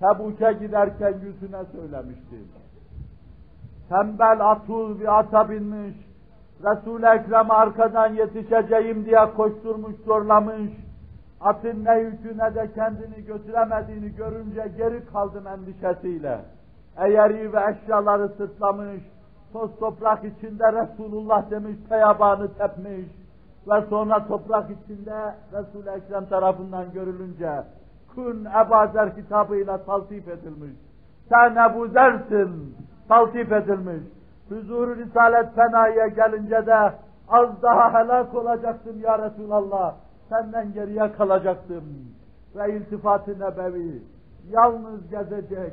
[0.00, 2.36] Tebuk'e giderken yüzüne söylemişti.
[3.88, 5.94] Tembel atul bir ata binmiş,
[6.64, 10.72] Resul-i Ekrem arkadan yetişeceğim diye koşturmuş, zorlamış,
[11.40, 16.40] atın ne yükü ne de kendini götüremediğini görünce geri kaldım endişesiyle.
[16.96, 19.02] Eğeri ve eşyaları sırtlamış,
[19.52, 23.23] toz toprak içinde Resulullah demiş, teyabanı tepmiş
[23.68, 27.64] ve sonra toprak içinde Resul-i Ekrem tarafından görülünce
[28.14, 30.76] Kun Ebu Zer kitabıyla taltif edilmiş.
[31.28, 32.76] Sen Ebu Zer'sin,
[33.08, 34.02] taltif edilmiş.
[34.48, 36.92] Huzur-u Risalet Fena'ya gelince de
[37.28, 39.94] az daha helak olacaktım ya Resulallah.
[40.28, 41.84] Senden geriye kalacaktım.
[42.56, 44.02] Ve iltifat-ı nebevi,
[44.50, 45.72] yalnız gezecek,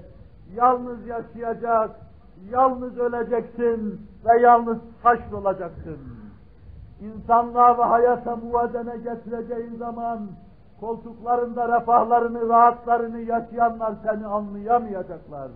[0.55, 1.89] yalnız yaşayacak,
[2.49, 6.20] yalnız öleceksin ve yalnız haşr olacaksın.
[7.01, 10.19] İnsanlığa ve hayata muvadene getireceğin zaman
[10.79, 15.51] koltuklarında refahlarını, rahatlarını yaşayanlar seni anlayamayacaklar.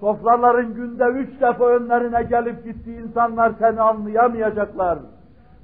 [0.00, 4.98] Sofraların günde üç defa önlerine gelip gittiği insanlar seni anlayamayacaklar.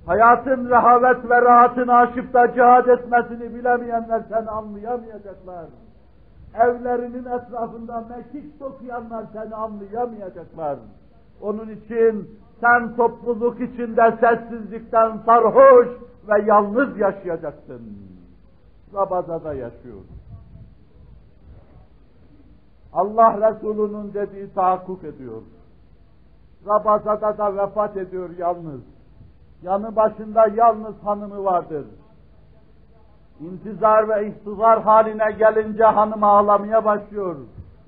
[0.06, 5.66] Hayatın rehavet ve rahatını aşıp da cihad etmesini bilemeyenler seni anlayamayacaklar.
[6.54, 10.78] Evlerinin etrafında mekik dokuyanlar seni anlayamayacaklar.
[11.42, 12.30] Onun için
[12.60, 15.88] sen topluluk içinde sessizlikten sarhoş
[16.28, 17.82] ve yalnız yaşayacaksın.
[18.94, 20.00] Rabazada yaşıyor.
[22.92, 25.42] Allah Resulü'nün dediği tahakkuk ediyor.
[26.68, 28.80] Rabazada da vefat ediyor yalnız.
[29.62, 31.86] Yanı başında yalnız hanımı vardır.
[33.40, 37.36] İntizar ve ihtizar haline gelince hanım ağlamaya başlıyor.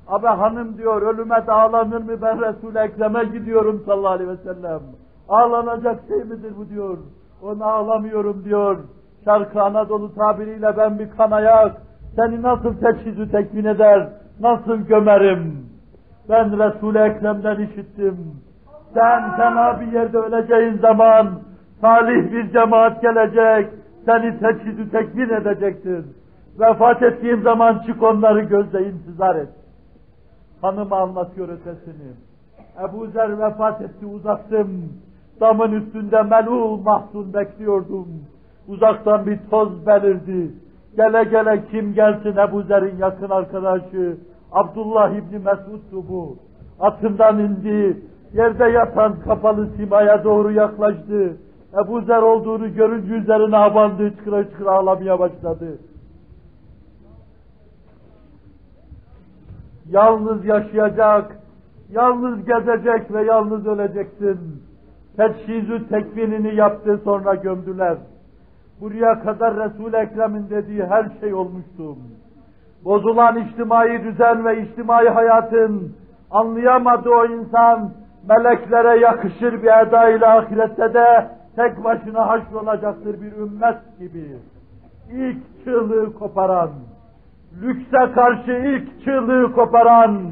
[0.09, 4.81] Abi hanım diyor, ölüme de ağlanır mı ben Resul-i Ekrem'e gidiyorum sallallahu aleyhi ve sellem.
[5.29, 6.99] Ağlanacak şey midir bu diyor.
[7.43, 8.79] Ona ağlamıyorum diyor.
[9.25, 11.73] Şarkı Anadolu tabiriyle ben bir kanayak,
[12.17, 14.09] seni nasıl teçhizü tekmin eder,
[14.41, 15.69] nasıl gömerim?
[16.29, 18.17] Ben Resul-i Ekrem'den işittim.
[18.95, 21.29] Sen fena bir yerde öleceğin zaman,
[21.81, 23.71] salih bir cemaat gelecek,
[24.07, 26.05] seni teçhizü tekmin edecektir.
[26.61, 29.49] Vefat ettiğim zaman çık onları gözle intizar et.
[30.63, 32.13] Hanım anlatıyor ötesini.
[32.89, 34.93] Ebu Zer vefat etti uzattım.
[35.41, 38.09] Damın üstünde melul mahzun bekliyordum.
[38.69, 40.53] Uzaktan bir toz belirdi.
[40.97, 44.17] Gele gele kim gelsin Ebu Zer'in yakın arkadaşı.
[44.53, 46.37] Abdullah İbni Mesud'du bu.
[46.81, 48.03] Atından indi.
[48.35, 51.37] Yerde yatan kapalı simaya doğru yaklaştı.
[51.85, 54.11] Ebu Zer olduğunu görünce üzerine abandı.
[54.17, 55.79] Çıkıra çıkıra ağlamaya başladı.
[59.91, 61.39] Yalnız yaşayacak,
[61.91, 64.39] yalnız gezecek ve yalnız öleceksin.
[65.17, 67.99] Teçhizü tekvinini yaptı sonra gömdüler.
[68.81, 71.97] Buraya kadar Resul-i Ekrem'in dediği her şey olmuştu.
[72.85, 75.97] Bozulan içtimai düzen ve içtimai hayatın
[76.31, 77.91] anlayamadığı o insan
[78.29, 84.37] meleklere yakışır bir eda ile ahirette de tek başına haşrolacaktır bir ümmet gibi.
[85.13, 86.71] İlk çığlığı koparan,
[87.63, 90.23] lükse karşı ilk çığlığı koparan,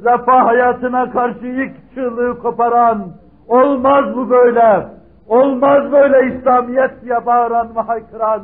[0.00, 3.12] refah hayatına karşı ilk çığlığı koparan,
[3.48, 4.88] olmaz bu böyle,
[5.28, 8.42] olmaz böyle İslamiyet diye bağıran ve haykıran,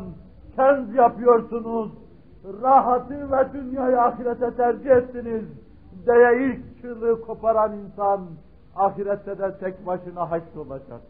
[0.56, 1.92] kenz yapıyorsunuz,
[2.62, 5.44] rahatı ve dünyayı ahirete tercih ettiniz
[6.06, 8.20] diye ilk çığlığı koparan insan,
[8.76, 11.00] ahirette de tek başına haşr olacak.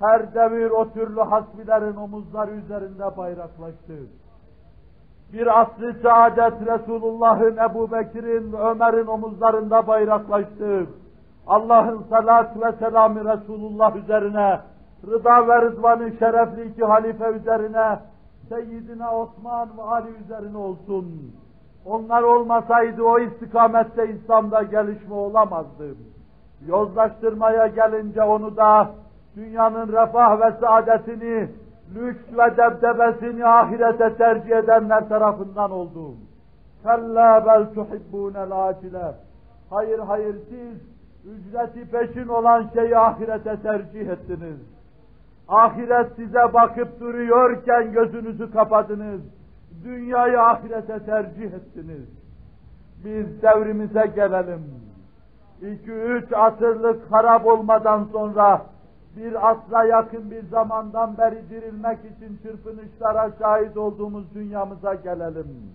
[0.00, 3.92] Her devir o türlü hasbilerin omuzları üzerinde bayraklaştı
[5.32, 10.86] bir asr-ı saadet Resulullah'ın, Ebu Bekir'in, Ömer'in omuzlarında bayraklaştı.
[11.46, 14.60] Allah'ın salat ve selamı Resulullah üzerine,
[15.06, 17.98] rıda ve rızvanı şerefli iki halife üzerine,
[18.48, 21.32] Seyyidina Osman ve Ali üzerine olsun.
[21.84, 25.94] Onlar olmasaydı o istikamette İslam'da gelişme olamazdı.
[26.66, 28.90] Yozlaştırmaya gelince onu da
[29.36, 31.48] dünyanın refah ve saadetini,
[31.96, 36.14] lüks ve debdebesini ahirete tercih edenler tarafından oldu.
[36.82, 39.14] Kalla bel tuhibbûnel acile.
[39.70, 40.96] Hayır hayır siz
[41.32, 44.60] ücreti peşin olan şeyi ahirete tercih ettiniz.
[45.48, 49.20] Ahiret size bakıp duruyorken gözünüzü kapadınız.
[49.84, 52.08] Dünyayı ahirete tercih ettiniz.
[53.04, 54.62] Biz devrimize gelelim.
[55.60, 58.62] İki üç asırlık harap olmadan sonra
[59.16, 65.72] bir asra yakın bir zamandan beri dirilmek için çırpınışlara şahit olduğumuz dünyamıza gelelim.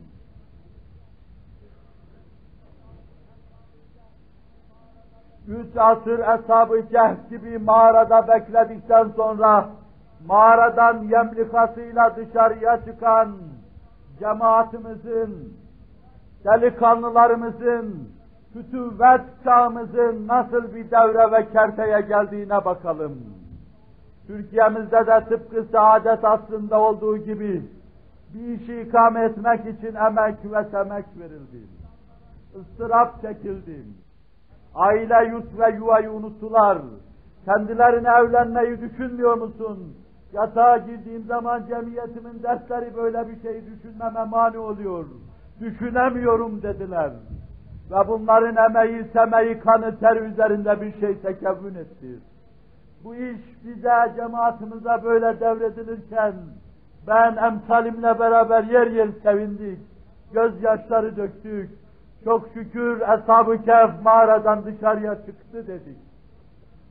[5.48, 6.80] Üç asır Eshab-ı
[7.30, 9.70] gibi mağarada bekledikten sonra
[10.28, 13.38] mağaradan yemlikasıyla dışarıya çıkan
[14.20, 15.58] cemaatimizin,
[16.46, 18.10] delikanlılarımızın,
[18.54, 23.18] fütüvvet çağımızın nasıl bir devre ve kerteye geldiğine bakalım.
[24.28, 27.66] Türkiye'mizde de tıpkı saadet aslında olduğu gibi
[28.34, 31.68] bir işi ikame etmek için emek ve semek verildi.
[32.60, 33.84] ıstırap çekildi.
[34.76, 36.78] Aile yurt ve yuvayı unuttular.
[37.46, 39.98] Kendilerine evlenmeyi düşünmüyor musun?
[40.34, 45.06] Yatağa girdiğim zaman cemiyetimin dersleri böyle bir şey düşünmeme mani oluyor.
[45.60, 47.12] Düşünemiyorum dediler.
[47.92, 52.20] Ve bunların emeği, semeği, kanı, ter üzerinde bir şey tekevvün etti.
[53.04, 56.34] Bu iş bize, cemaatimize böyle devredilirken
[57.08, 59.80] ben emsalimle beraber yer yer sevindik.
[60.34, 61.70] Gözyaşları döktük.
[62.24, 65.98] Çok şükür Eshab-ı Kehf mağaradan dışarıya çıktı dedik.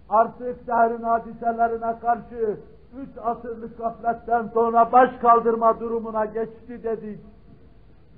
[0.09, 2.57] Artık dehrin hadiselerine karşı
[2.99, 7.21] üç asırlık gafletten sonra baş kaldırma durumuna geçti dedik.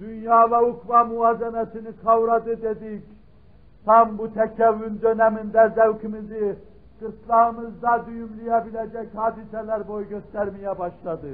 [0.01, 3.05] Dünya ve ukva muvazenetini kavradı dedik.
[3.85, 6.56] Tam bu tekevvün döneminde zevkimizi
[7.01, 11.28] gırtlağımızda düğümleyebilecek hadiseler boy göstermeye başladı.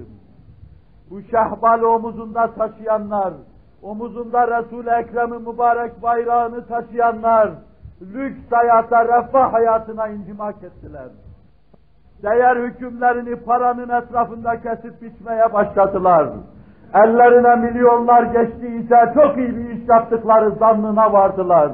[1.10, 3.34] Bu şehbal omuzunda taşıyanlar,
[3.82, 7.50] omuzunda Resul-i mübarek bayrağını taşıyanlar,
[8.02, 11.08] lüks hayata, refah hayatına inhimak ettiler.
[12.22, 16.28] Değer hükümlerini paranın etrafında kesip biçmeye başladılar.
[16.94, 21.72] Ellerine milyonlar geçtiyse çok iyi bir iş yaptıkları zannına vardılar.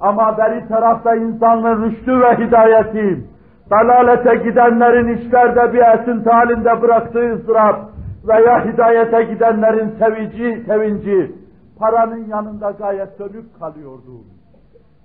[0.00, 3.24] Ama beri tarafta insanlığın rüştü ve hidayeti,
[3.70, 7.80] dalalete gidenlerin işlerde bir esinti halinde bıraktığı ızdırap
[8.28, 11.32] veya hidayete gidenlerin sevinci, sevinci
[11.78, 14.24] paranın yanında gayet sönük kalıyordu.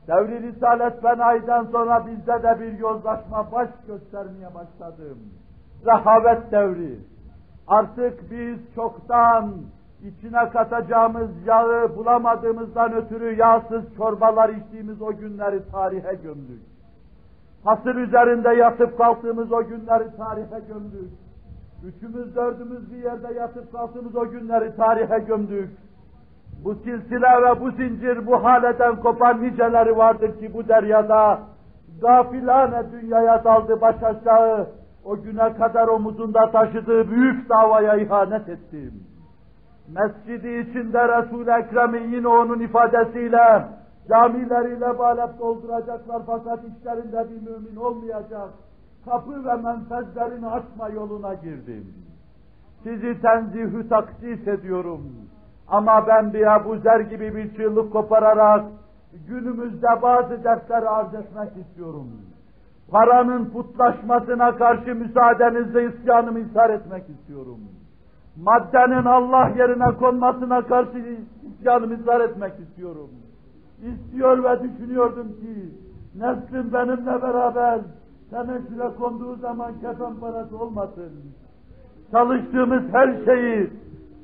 [0.08, 5.04] Devri Risalet Benay'dan sonra bizde de bir yozlaşma baş göstermeye başladı.
[5.86, 7.00] Rehavet devri.
[7.70, 9.52] Artık biz çoktan
[10.04, 16.62] içine katacağımız yağı bulamadığımızdan ötürü yağsız çorbalar içtiğimiz o günleri tarihe gömdük.
[17.64, 21.12] Hasır üzerinde yatıp kalktığımız o günleri tarihe gömdük.
[21.86, 25.70] Üçümüz dördümüz bir yerde yatıp kalktığımız o günleri tarihe gömdük.
[26.64, 31.40] Bu silsile ve bu zincir bu haleden kopan niceleri vardır ki bu deryada
[32.02, 34.68] gafilane dünyaya daldı baş aşağı
[35.10, 38.92] o güne kadar omuzunda taşıdığı büyük davaya ihanet etti.
[39.88, 43.66] Mescidi içinde Resul-i Ekrem'in yine onun ifadesiyle
[44.10, 48.50] camileriyle balep dolduracaklar fakat içlerinde bir mümin olmayacak.
[49.06, 51.94] Kapı ve menfezlerini açma yoluna girdim.
[52.84, 55.02] Sizi tenzihü taksis ediyorum.
[55.68, 58.66] Ama ben bir Ebu Zer gibi bir çığlık kopararak
[59.28, 62.08] günümüzde bazı dersleri arz etmek istiyorum.
[62.92, 67.60] Paranın putlaşmasına karşı müsaadenizle isyanımı ishar etmek istiyorum.
[68.44, 73.10] Maddenin Allah yerine konmasına karşı isyanımı ishar etmek istiyorum.
[73.82, 75.70] İstiyor ve düşünüyordum ki
[76.16, 77.80] neslin benimle beraber
[78.30, 81.12] tenezzüle konduğu zaman kefen parası olmasın.
[82.12, 83.70] Çalıştığımız her şeyi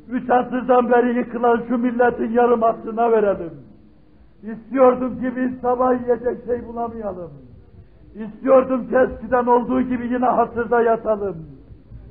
[0.10, 3.54] üç asırdan beri yıkılan şu milletin yarım aslına verelim.
[4.44, 7.32] İstiyordum ki biz sabah yiyecek şey bulamayalım.
[8.16, 11.36] İstiyordum ki eskiden olduğu gibi yine hasırda yatalım.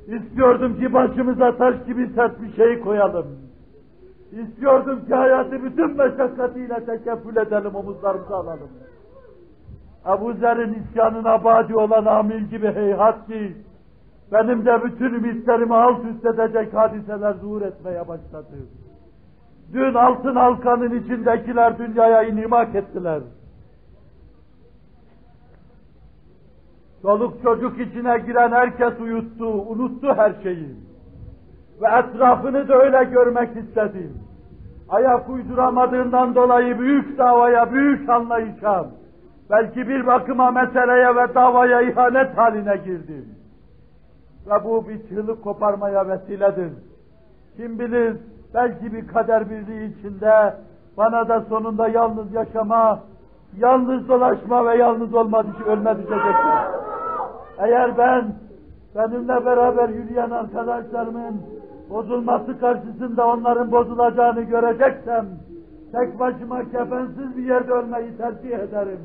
[0.07, 3.25] İstiyordum ki başımıza taş gibi sert bir şey koyalım.
[4.31, 8.69] İstiyordum ki hayatı bütün meşakkatiyle tekeffül edelim, omuzlarımıza alalım.
[10.07, 13.55] Ebu Zer'in isyanına badi olan amil gibi heyhat ki,
[14.31, 18.55] benim de bütün ümitlerimi alt üst edecek hadiseler zuhur etmeye başladı.
[19.73, 23.21] Dün altın halkanın içindekiler dünyaya inimak ettiler.
[27.05, 30.75] Çoluk çocuk içine giren herkes uyuttu, unuttu her şeyi.
[31.81, 34.13] ve etrafını da öyle görmek istedim.
[34.89, 38.85] Ayak uyduramadığından dolayı büyük davaya, büyük anlayışa,
[39.49, 43.25] belki bir bakıma meseleye ve davaya ihanet haline girdim.
[44.47, 46.71] Ve bu bir çığlık koparmaya vesiledir.
[47.57, 48.17] Kim bilir
[48.53, 50.53] belki bir kader birliği içinde
[50.97, 52.99] bana da sonunda yalnız yaşama,
[53.57, 56.55] yalnız dolaşma ve yalnız olma için ölme düşecektir.
[57.57, 58.25] Eğer ben
[58.95, 61.41] benimle beraber yürüyen arkadaşlarımın
[61.89, 65.25] bozulması karşısında onların bozulacağını göreceksem
[65.91, 68.99] tek başıma kefensiz bir yerde ölmeyi tercih ederim.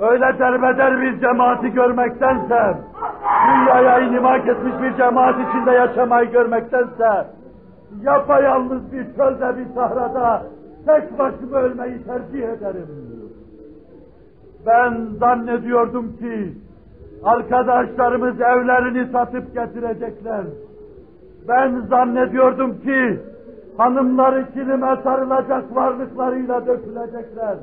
[0.00, 2.78] Öyle derbeder bir cemaati görmektense,
[3.48, 7.26] dünyaya inimak etmiş bir cemaat içinde yaşamayı görmektense,
[8.02, 10.42] yapayalnız bir çölde bir sahrada
[10.86, 13.15] tek başıma ölmeyi tercih ederim.
[14.66, 16.52] Ben zannediyordum ki
[17.24, 20.44] arkadaşlarımız evlerini satıp getirecekler.
[21.48, 23.20] Ben zannediyordum ki
[23.76, 27.56] hanımları kilime sarılacak varlıklarıyla dökülecekler.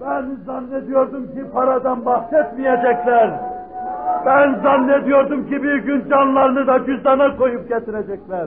[0.00, 3.40] Ben zannediyordum ki paradan bahsetmeyecekler.
[4.26, 8.46] Ben zannediyordum ki bir gün canlarını da cüzdana koyup getirecekler.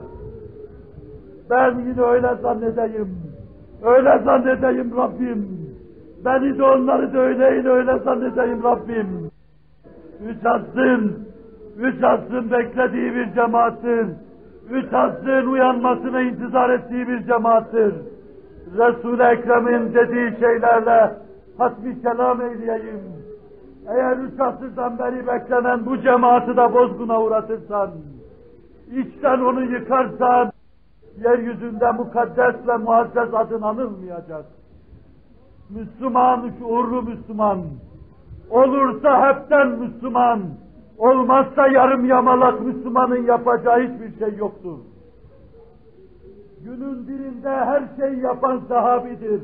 [1.49, 3.18] Ben yine öyle zannedeyim.
[3.84, 5.65] Öyle zannedeyim Rabbim.
[6.26, 9.31] Beni de onları da öyleyle öyle zannedeyim Rabbim.
[10.27, 11.27] Üç asrın,
[11.77, 14.07] üç asrın beklediği bir cemaattir.
[14.69, 17.93] Üç asrın uyanmasına intizar ettiği bir cemaattir.
[18.77, 21.14] Resul-i Ekrem'in dediği şeylerle
[21.57, 23.02] hasbi kelam eyleyeyim.
[23.88, 27.89] Eğer üç asırdan beri beklenen bu cemaati de bozguna uğratırsan,
[28.91, 30.52] içten onu yıkarsan,
[31.23, 34.45] yeryüzünde mukaddes ve muazzez adın anılmayacak.
[35.70, 37.62] Müslüman, şuurlu Müslüman,
[38.50, 40.42] olursa hepten Müslüman,
[40.98, 44.78] olmazsa yarım yamalak Müslümanın yapacağı hiçbir şey yoktur.
[46.64, 49.42] Günün birinde her şeyi yapan sahabidir.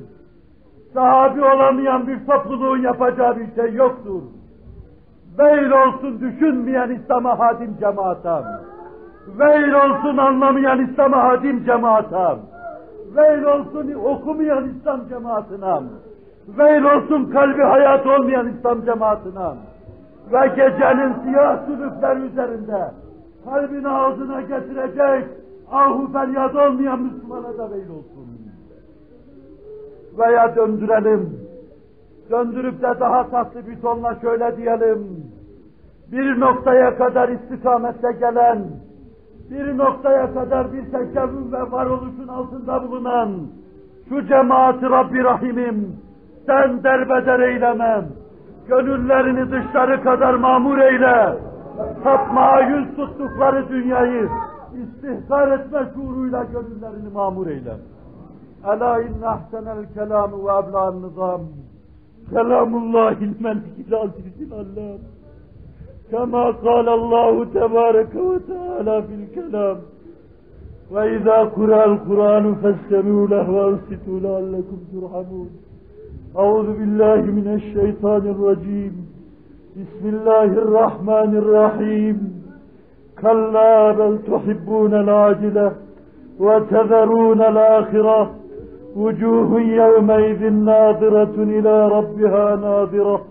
[0.93, 4.21] Sahabi olamayan bir topluluğun yapacağı bir şey yoktur.
[5.37, 8.63] Veil olsun düşünmeyen İslam'a hadim cemaata.
[9.27, 12.39] Veil olsun anlamayan İslam'a hadim cemaata.
[13.15, 15.81] Veil olsun okumayan İslam cemaatine.
[16.57, 19.49] Veil olsun kalbi hayat olmayan İslam cemaatine.
[20.31, 22.91] Ve gecenin siyah sülükler üzerinde
[23.45, 25.29] kalbini ağzına getirecek
[25.71, 28.27] ahu feryat olmayan Müslümana da veil olsun.
[30.17, 31.41] Veya döndürelim.
[32.31, 35.31] Döndürüp de daha tatlı bir tonla şöyle diyelim.
[36.11, 38.63] Bir noktaya kadar istikamette gelen,
[39.51, 43.31] bir noktaya kadar bir tekevvün ve varoluşun altında bulunan
[44.09, 45.95] şu cemaati Rabbi Rahim'im
[46.46, 48.04] sen derbeder eylemem.
[48.68, 51.36] Gönüllerini dışları kadar mamur eyle.
[52.04, 54.28] Tapmaya yüz tuttukları dünyayı
[54.82, 57.74] istihkar etme şuuruyla gönüllerini mamur eyle.
[58.64, 61.40] Ela inne ahsenel kelamu ve ebla'n nizam.
[62.30, 64.98] Kelamullahil melikil azizil allam.
[66.12, 69.76] كما قال الله تبارك وتعالى في الكلام
[70.90, 75.50] وإذا قرأ القرآن فاستمعوا له وأنصتوا لعلكم ترحمون
[76.37, 79.05] أعوذ بالله من الشيطان الرجيم.
[79.75, 82.43] بسم الله الرحمن الرحيم.
[83.21, 85.71] كلا بل تحبون العاجلة
[86.39, 88.31] وتذرون الآخرة.
[88.95, 93.21] وجوه يومئذ ناظرة إلى ربها ناظرة.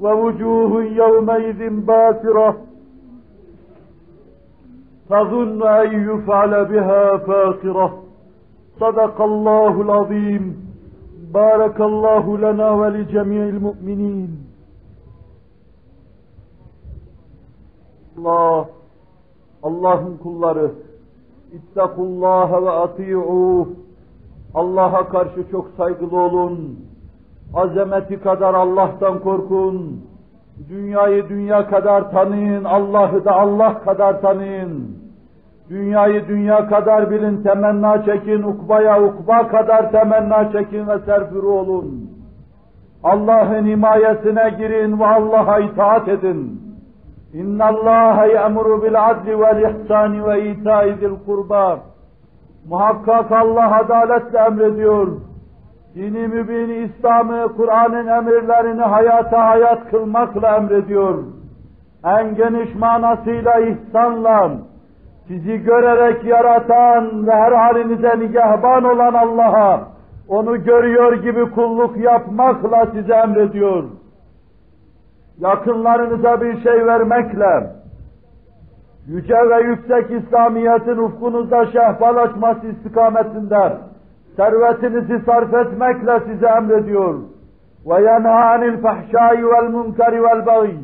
[0.00, 2.56] ووجوه يومئذ باسرة.
[5.10, 8.02] تظن أن يفعل بها فاقرة.
[8.80, 10.71] صدق الله العظيم.
[11.33, 14.47] بارك الله لنا ولجميع المؤمنين
[18.17, 18.69] Allah
[19.63, 20.71] Allah'ın kulları
[21.53, 23.67] İttakullaha ve ati'uh
[24.53, 26.79] Allah'a karşı çok saygılı olun.
[27.53, 30.01] Azameti kadar Allah'tan korkun.
[30.69, 34.97] Dünyayı dünya kadar tanıyın, Allah'ı da Allah kadar tanıyın.
[35.72, 42.10] Dünyayı dünya kadar bilin, temenna çekin, ukbaya ukba kadar temenna çekin ve serfuru olun.
[43.04, 46.62] Allah'ın himayesine girin ve Allah'a itaat edin.
[47.34, 51.78] Bil adli vel ihsani ve ita'i zil kurba.
[52.68, 55.08] Muhakkak Allah adaletle emrediyor.
[55.94, 61.18] Dini mübin İslam'ı, Kur'an'ın emirlerini hayata hayat kılmakla emrediyor.
[62.04, 64.50] En geniş manasıyla ihsanla,
[65.27, 69.87] sizi görerek yaratan ve her halinize nigahban olan Allah'a,
[70.27, 73.83] onu görüyor gibi kulluk yapmakla size emrediyor.
[75.39, 77.69] Yakınlarınıza bir şey vermekle,
[79.07, 83.77] yüce ve yüksek İslamiyet'in ufkunuzda şehbal açması istikametinde
[84.35, 87.15] servetinizi sarf etmekle size emrediyor.
[87.85, 90.77] وَيَنْهَا عَنِ الْفَحْشَاءِ وَالْمُنْكَرِ وَالْبَغِيِ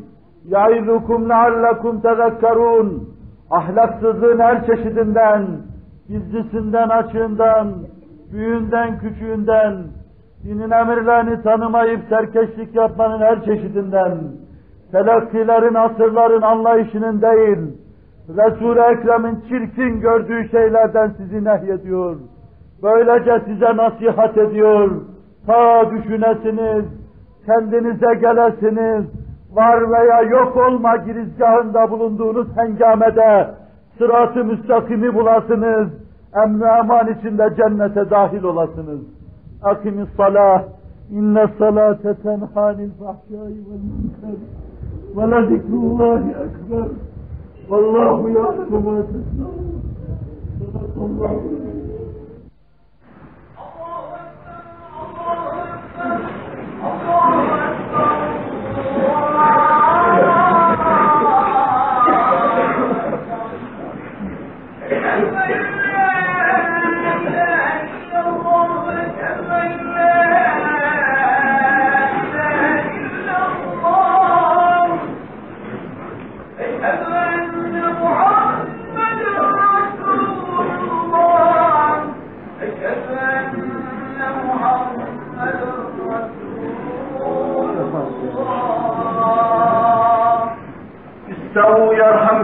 [0.54, 2.88] يَعِذُكُمْ لَعَلَّكُمْ تَذَكَّرُونَ
[3.49, 5.47] Ahlaksızlığın her çeşidinden,
[6.07, 7.73] gizlisinden, açığından,
[8.31, 9.83] büyüğünden, küçüğünden,
[10.43, 14.17] dinin emirlerini tanımayıp serkeşlik yapmanın her çeşidinden,
[14.91, 17.57] telakkilerin, asırların anlayışının değil,
[18.29, 22.15] Resul-i Ekrem'in çirkin gördüğü şeylerden sizi nehyediyor.
[22.83, 24.91] Böylece size nasihat ediyor.
[25.47, 26.85] Ta düşünesiniz,
[27.45, 29.05] kendinize gelesiniz,
[29.53, 33.47] var veya yok olma girizgahında bulunduğunuz hengamede
[33.97, 35.87] sırat-ı müstakimi bulasınız,
[36.43, 38.99] emn eman içinde cennete dahil olasınız.
[39.63, 40.63] Akimis salah,
[41.11, 44.39] inne salate tenhanil fahşai vel münker
[45.17, 46.87] ve le zikrullahi ekber
[47.69, 49.79] vallahu ya'lemu ma tesna'un.
[50.59, 51.78] Sadakallahu İstavu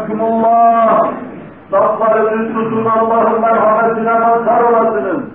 [0.06, 1.00] yerhamkumullah.
[1.72, 5.35] Saflarınızı tutun Allah'ın merhametine mazhar olasınız.